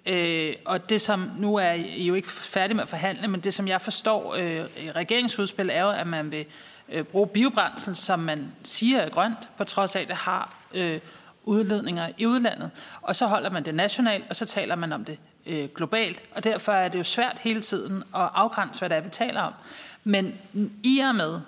[0.07, 3.55] Øh, og det som, nu er I jo ikke færdige med at forhandle, men det
[3.55, 6.47] som jeg forstår øh, i regeringsudspil er jo, at man vil
[6.89, 11.01] øh, bruge biobrændsel, som man siger er grønt, på trods af, at det har øh,
[11.49, 12.71] udledninger i udlandet.
[13.03, 16.23] Og så holder man det nationalt, og så taler man om det øh, globalt.
[16.35, 19.43] Og derfor er det jo svært hele tiden at afgrænse, hvad det er, vi taler
[19.43, 19.53] om.
[20.05, 20.35] Men
[20.83, 21.41] i og med,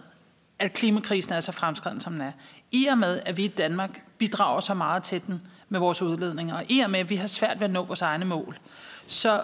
[0.59, 2.33] at klimakrisen er så fremskreden, som den er,
[2.71, 6.55] i og med, at vi i Danmark bidrager så meget til den med vores udledninger,
[6.55, 8.59] og i og med, at vi har svært ved at nå vores egne mål,
[9.07, 9.43] så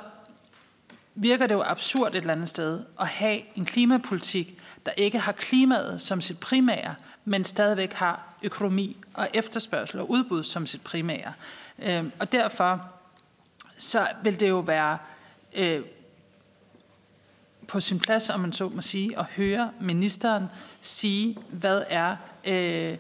[1.15, 5.33] virker det jo absurd et eller andet sted at have en klimapolitik, der ikke har
[5.33, 6.95] klimaet som sit primære,
[7.29, 11.33] men stadigvæk har økonomi og efterspørgsel og udbud som sit primære.
[11.79, 12.89] Øh, og derfor
[13.79, 14.99] så vil det jo være
[15.55, 15.81] øh,
[17.69, 20.45] på sin plads, om man så må sige, at høre ministeren
[20.81, 22.97] sige, hvad er, øh,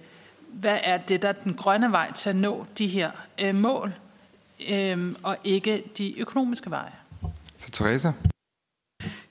[0.53, 3.95] hvad er det, der er den grønne vej til at nå de her øh, mål,
[4.68, 6.93] øh, og ikke de økonomiske veje.
[7.59, 8.12] Så Teresa?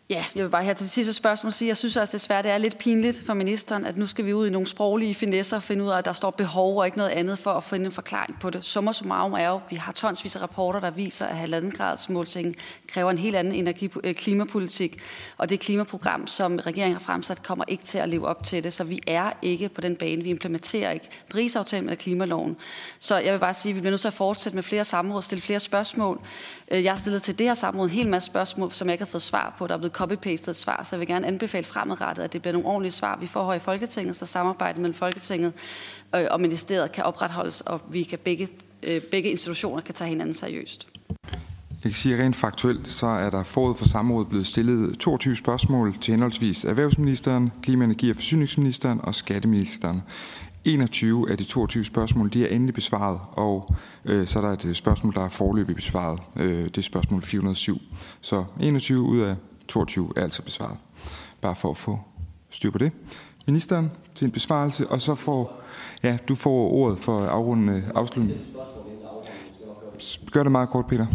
[0.10, 2.58] Ja, jeg vil bare her til sidste spørgsmål sige, jeg synes også desværre, det er
[2.58, 5.84] lidt pinligt for ministeren, at nu skal vi ud i nogle sproglige finesser og finde
[5.84, 8.40] ud af, at der står behov og ikke noget andet for at finde en forklaring
[8.40, 8.66] på det.
[8.66, 12.10] Summer summarum er jo, at vi har tonsvis af rapporter, der viser, at halvanden grads
[12.10, 12.56] målsætning
[12.88, 15.02] kræver en helt anden energi- øh, klimapolitik,
[15.38, 18.74] og det klimaprogram, som regeringen har fremsat, kommer ikke til at leve op til det,
[18.74, 20.24] så vi er ikke på den bane.
[20.24, 22.58] Vi implementerer ikke Paris-aftalen eller klimaloven.
[23.00, 25.22] Så jeg vil bare sige, at vi bliver nødt til at fortsætte med flere samråd,
[25.22, 26.22] stille flere spørgsmål.
[26.72, 29.04] Øh, jeg har stillet til det her samråd en hel masse spørgsmål, som jeg ikke
[29.04, 29.68] har fået svar på.
[29.68, 32.54] Der er blevet copy-pastet et svar, så jeg vil gerne anbefale fremadrettet, at det bliver
[32.54, 35.54] nogle ordentlige svar, vi får her i Folketinget, så samarbejdet mellem Folketinget
[36.16, 38.48] øh, og ministeriet kan opretholdes, og vi kan begge,
[38.84, 40.88] øh, begge institutioner kan tage hinanden seriøst.
[41.86, 45.36] Jeg kan sige, at rent faktuelt, så er der forud for samrådet blevet stillet 22
[45.36, 50.02] spørgsmål til henholdsvis erhvervsministeren, klima-, energi- og forsyningsministeren og skatteministeren.
[50.66, 54.66] 21 af de 22 spørgsmål de er endelig besvaret, og øh, så er der et
[54.66, 56.20] øh, spørgsmål, der er forløbig besvaret.
[56.36, 57.82] Øh, det er spørgsmål 407.
[58.22, 59.36] Så 21 ud af
[59.68, 60.78] 22 er altså besvaret.
[61.42, 62.00] Bare for at få
[62.50, 62.92] styr på det.
[63.48, 65.62] Ministeren til en besvarelse, og så får
[66.04, 68.40] ja, du får ordet for afrundende øh, afslutning.
[70.32, 71.06] Gør det meget kort, Peter.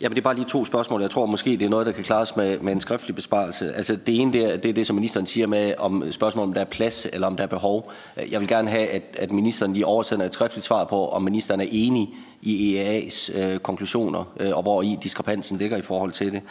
[0.00, 1.00] Jamen, det er bare lige to spørgsmål.
[1.00, 3.74] Jeg tror måske, det er noget, der kan klares med, med en skriftlig besparelse.
[3.74, 6.54] Altså, det ene, det er, det er det, som ministeren siger med, om spørgsmålet, om
[6.54, 7.92] der er plads eller om der er behov.
[8.30, 11.60] Jeg vil gerne have, at, at ministeren lige oversender et skriftligt svar på, om ministeren
[11.60, 12.08] er enig
[12.42, 16.42] i EA's øh, konklusioner, øh, og hvor i diskrepansen ligger i forhold til det.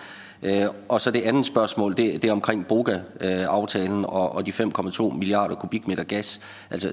[0.43, 4.51] Øh, og så det andet spørgsmål, det, det er omkring BOGA-aftalen øh, og, og de
[4.51, 6.39] 5,2 milliarder kubikmeter gas.
[6.71, 6.91] Altså,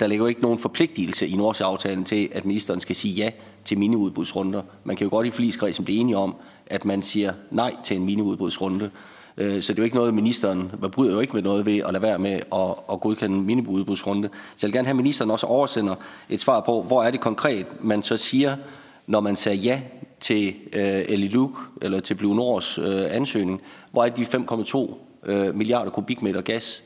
[0.00, 3.30] der ligger jo ikke nogen forpligtelse i Nordsjælaftalen til, at ministeren skal sige ja
[3.64, 4.62] til miniudbudsrunder.
[4.84, 6.36] Man kan jo godt i forligskredsen blive enige om,
[6.66, 8.90] at man siger nej til en miniudbudsrunde.
[9.36, 11.78] Øh, så det er jo ikke noget, ministeren man bryder jo ikke med noget ved
[11.78, 14.28] at lade være med at, at godkende en miniudbudsrunde.
[14.56, 15.94] Så jeg vil gerne have, at ministeren også oversender
[16.28, 18.56] et svar på, hvor er det konkret, man så siger,
[19.06, 19.80] når man sagde ja
[20.20, 25.90] til øh, Eliluk eller til Blue Nords øh, ansøgning, hvor er de 5,2 øh, milliarder
[25.90, 26.84] kubikmeter gas,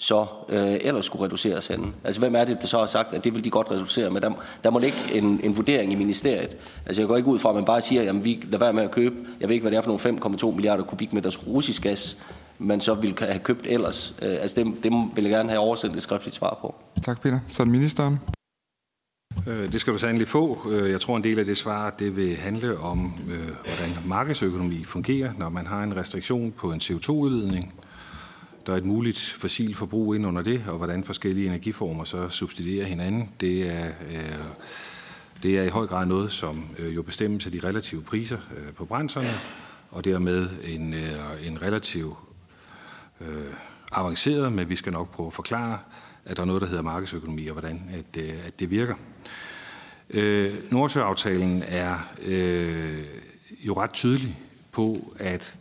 [0.00, 1.92] så øh, ellers skulle reduceres henne?
[2.04, 4.10] Altså, hvem er det, der så har sagt, at det vil de godt reducere?
[4.10, 4.30] Men der,
[4.64, 6.56] der må ligge en, en vurdering i ministeriet.
[6.86, 8.82] Altså, jeg går ikke ud fra, at man bare siger, at vi lader være med
[8.82, 12.18] at købe, jeg ved ikke, hvad det er for nogle 5,2 milliarder kubikmeters russisk gas,
[12.58, 14.14] man så ville have købt ellers.
[14.22, 16.74] Øh, altså, det, det vil jeg gerne have oversendt et skriftligt svar på.
[17.02, 17.40] Tak, Peter.
[17.52, 18.18] Så er det ministeren.
[19.46, 20.70] Øh, det skal du sandelig få.
[20.70, 25.32] Øh, jeg tror, en del af det svar det vil handle om, hvordan markedsøkonomi fungerer,
[25.38, 27.74] når man har en restriktion på en CO2-udledning
[28.66, 32.86] der er et muligt fossil forbrug ind under det, og hvordan forskellige energiformer så substituerer
[32.86, 34.38] hinanden, det er, øh,
[35.42, 38.72] det er i høj grad noget, som øh, jo bestemmes af de relative priser øh,
[38.72, 39.28] på brændserne,
[39.90, 42.16] og dermed en, øh, en relativ
[43.20, 43.54] øh,
[43.92, 45.78] avanceret, men vi skal nok prøve at forklare,
[46.24, 48.94] at der er noget, der hedder markedsøkonomi, og hvordan at, øh, at det virker.
[50.10, 53.04] Øh, Nordsjøaftalen er øh,
[53.60, 54.38] jo ret tydelig
[54.72, 55.56] på, at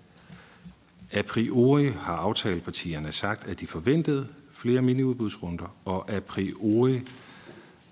[1.11, 7.01] A priori har aftalepartierne sagt, at de forventede flere miniudbudsrunder, og a priori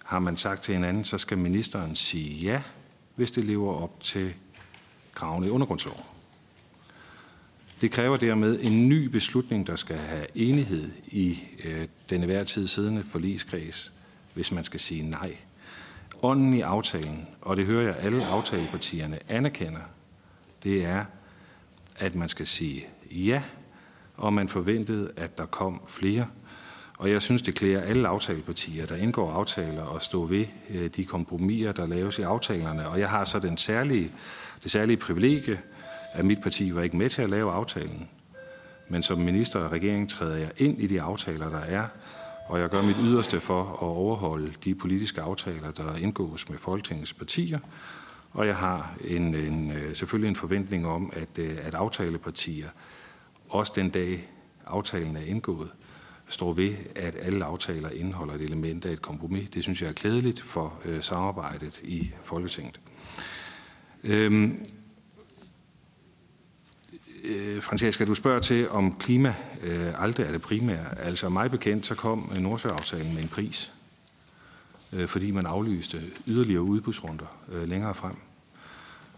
[0.04, 2.62] har man sagt til hinanden, så skal ministeren sige ja,
[3.16, 4.34] hvis det lever op til
[5.14, 6.04] kravene i undergrundsloven.
[7.82, 12.68] Det kræver dermed en ny beslutning, der skal have enighed i øh, den hver tid
[12.68, 13.94] siddende forligskreds,
[14.34, 15.36] hvis man skal sige nej.
[16.24, 19.82] Ånden i aftalen, og det hører jeg alle aftalepartierne anerkender,
[20.64, 21.06] det er,
[21.96, 23.42] at man skal sige ja,
[24.18, 26.28] og man forventede, at der kom flere.
[26.98, 31.06] Og jeg synes, det klæder alle aftalepartier, der indgår aftaler, og stå ved øh, de
[31.06, 32.88] kompromiser, der laves i aftalerne.
[32.88, 34.12] Og jeg har så den særlige,
[34.64, 35.60] det særlige privilegie,
[36.14, 38.08] at mit parti var ikke med til at lave aftalen.
[38.90, 41.88] Men som minister og regering træder jeg ind i de aftaler, der er,
[42.48, 47.14] og jeg gør mit yderste for at overholde de politiske aftaler, der indgås med Folketingets
[47.14, 47.60] partier,
[48.32, 52.70] og jeg har en, en, øh, selvfølgelig en forventning om, at, øh, at aftalepartier,
[53.50, 54.30] også den dag
[54.66, 55.72] aftalen er indgået,
[56.30, 59.50] står ved, at alle aftaler indeholder et element af et kompromis.
[59.50, 62.80] Det synes jeg er klædeligt for øh, samarbejdet i Folketinget.
[64.04, 64.66] Øhm,
[67.24, 71.00] øh, Francesca, du spørger til, om klima øh, aldrig er det primære.
[71.00, 73.72] Altså mig bekendt, så kom øh, Nordsjøaftalen med en pris,
[74.94, 78.16] øh, fordi man aflyste yderligere udbudsrunder øh, længere frem.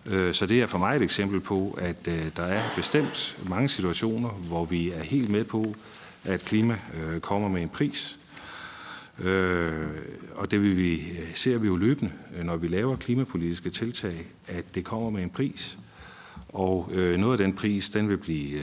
[0.06, 3.70] Øh, så det er for mig et eksempel på, at øh, der er bestemt mange
[3.70, 5.76] situationer, hvor vi er helt med på,
[6.24, 8.20] at klima øh, kommer med en pris.
[9.20, 9.88] Øh,
[10.36, 12.12] og det vil vi, øh, ser vi jo løbende,
[12.44, 15.78] når vi laver klimapolitiske tiltag, at det kommer med en pris.
[16.50, 18.60] Og øh, noget af den pris, den vil blive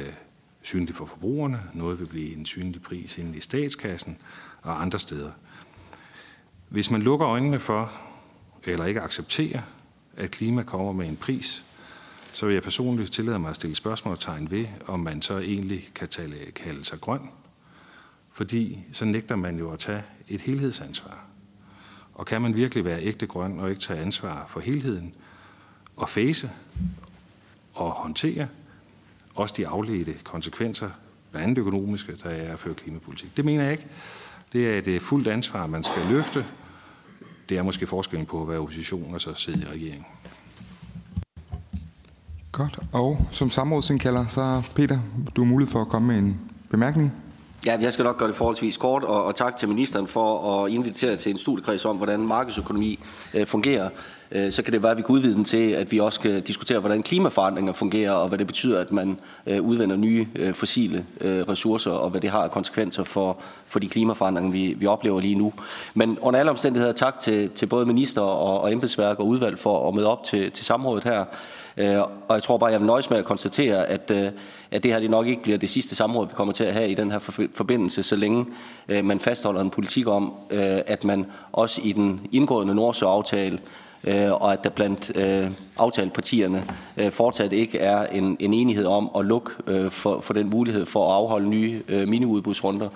[0.62, 4.16] synlig for forbrugerne, noget vil blive en synlig pris inde i statskassen
[4.62, 5.30] og andre steder.
[6.68, 7.92] Hvis man lukker øjnene for,
[8.64, 9.60] eller ikke accepterer,
[10.16, 11.64] at klima kommer med en pris,
[12.32, 16.08] så vil jeg personligt tillade mig at stille spørgsmålstegn ved, om man så egentlig kan
[16.08, 17.20] tale, kalde sig grøn,
[18.32, 21.24] fordi så nægter man jo at tage et helhedsansvar.
[22.14, 25.14] Og kan man virkelig være ægte grøn og ikke tage ansvar for helheden
[25.96, 26.50] og face
[27.74, 28.48] og håndtere
[29.36, 30.90] også de afledte konsekvenser,
[31.30, 33.36] blandt andet økonomiske, der er at føre klimapolitik.
[33.36, 33.86] Det mener jeg ikke.
[34.52, 36.46] Det er et øh, fuldt ansvar, man skal løfte.
[37.48, 40.04] Det er måske forskellen på at være opposition og så sidde i regeringen.
[42.52, 42.78] Godt.
[42.92, 44.98] Og som samrådsindkalder, så Peter,
[45.36, 46.40] du har mulighed for at komme med en
[46.70, 47.12] bemærkning.
[47.66, 50.70] Ja, jeg skal nok gøre det forholdsvis kort, og, og tak til ministeren for at
[50.70, 52.98] invitere til en studiekreds om, hvordan markedsøkonomi
[53.34, 53.90] øh, fungerer.
[54.32, 56.42] Øh, så kan det være, at vi kan udvide den til, at vi også kan
[56.42, 61.06] diskutere, hvordan klimaforandringer fungerer, og hvad det betyder, at man øh, udvinder nye øh, fossile
[61.22, 65.34] ressourcer, og hvad det har af konsekvenser for, for de klimaforandringer, vi, vi oplever lige
[65.34, 65.52] nu.
[65.94, 69.88] Men under alle omstændigheder tak til, til både minister og, og embedsværk og udvalg for
[69.88, 71.24] at møde op til, til samrådet her.
[72.28, 74.10] Og jeg tror bare, jeg vil nøjes med at konstatere, at,
[74.70, 76.88] at det her det nok ikke bliver det sidste samråd, vi kommer til at have
[76.90, 78.46] i den her forbindelse, så længe
[78.88, 80.32] man fastholder en politik om,
[80.86, 82.74] at man også i den indgående
[84.06, 86.64] øh, og at der blandt øh, aftalepartierne
[86.96, 90.86] øh, fortsat ikke er en, en enighed om at lukke øh, for, for den mulighed
[90.86, 92.88] for at afholde nye miniudbudsrunder,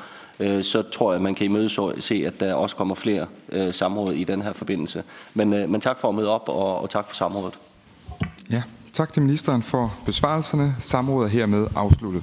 [0.62, 3.26] så tror jeg, at man kan imødese, se, at der også kommer flere
[3.72, 5.02] samråd i den her forbindelse.
[5.34, 7.58] Men, men tak for at møde op, og, og tak for samrådet.
[8.50, 10.76] Ja, tak til ministeren for besvarelserne.
[10.78, 12.22] Samrådet er hermed afsluttet.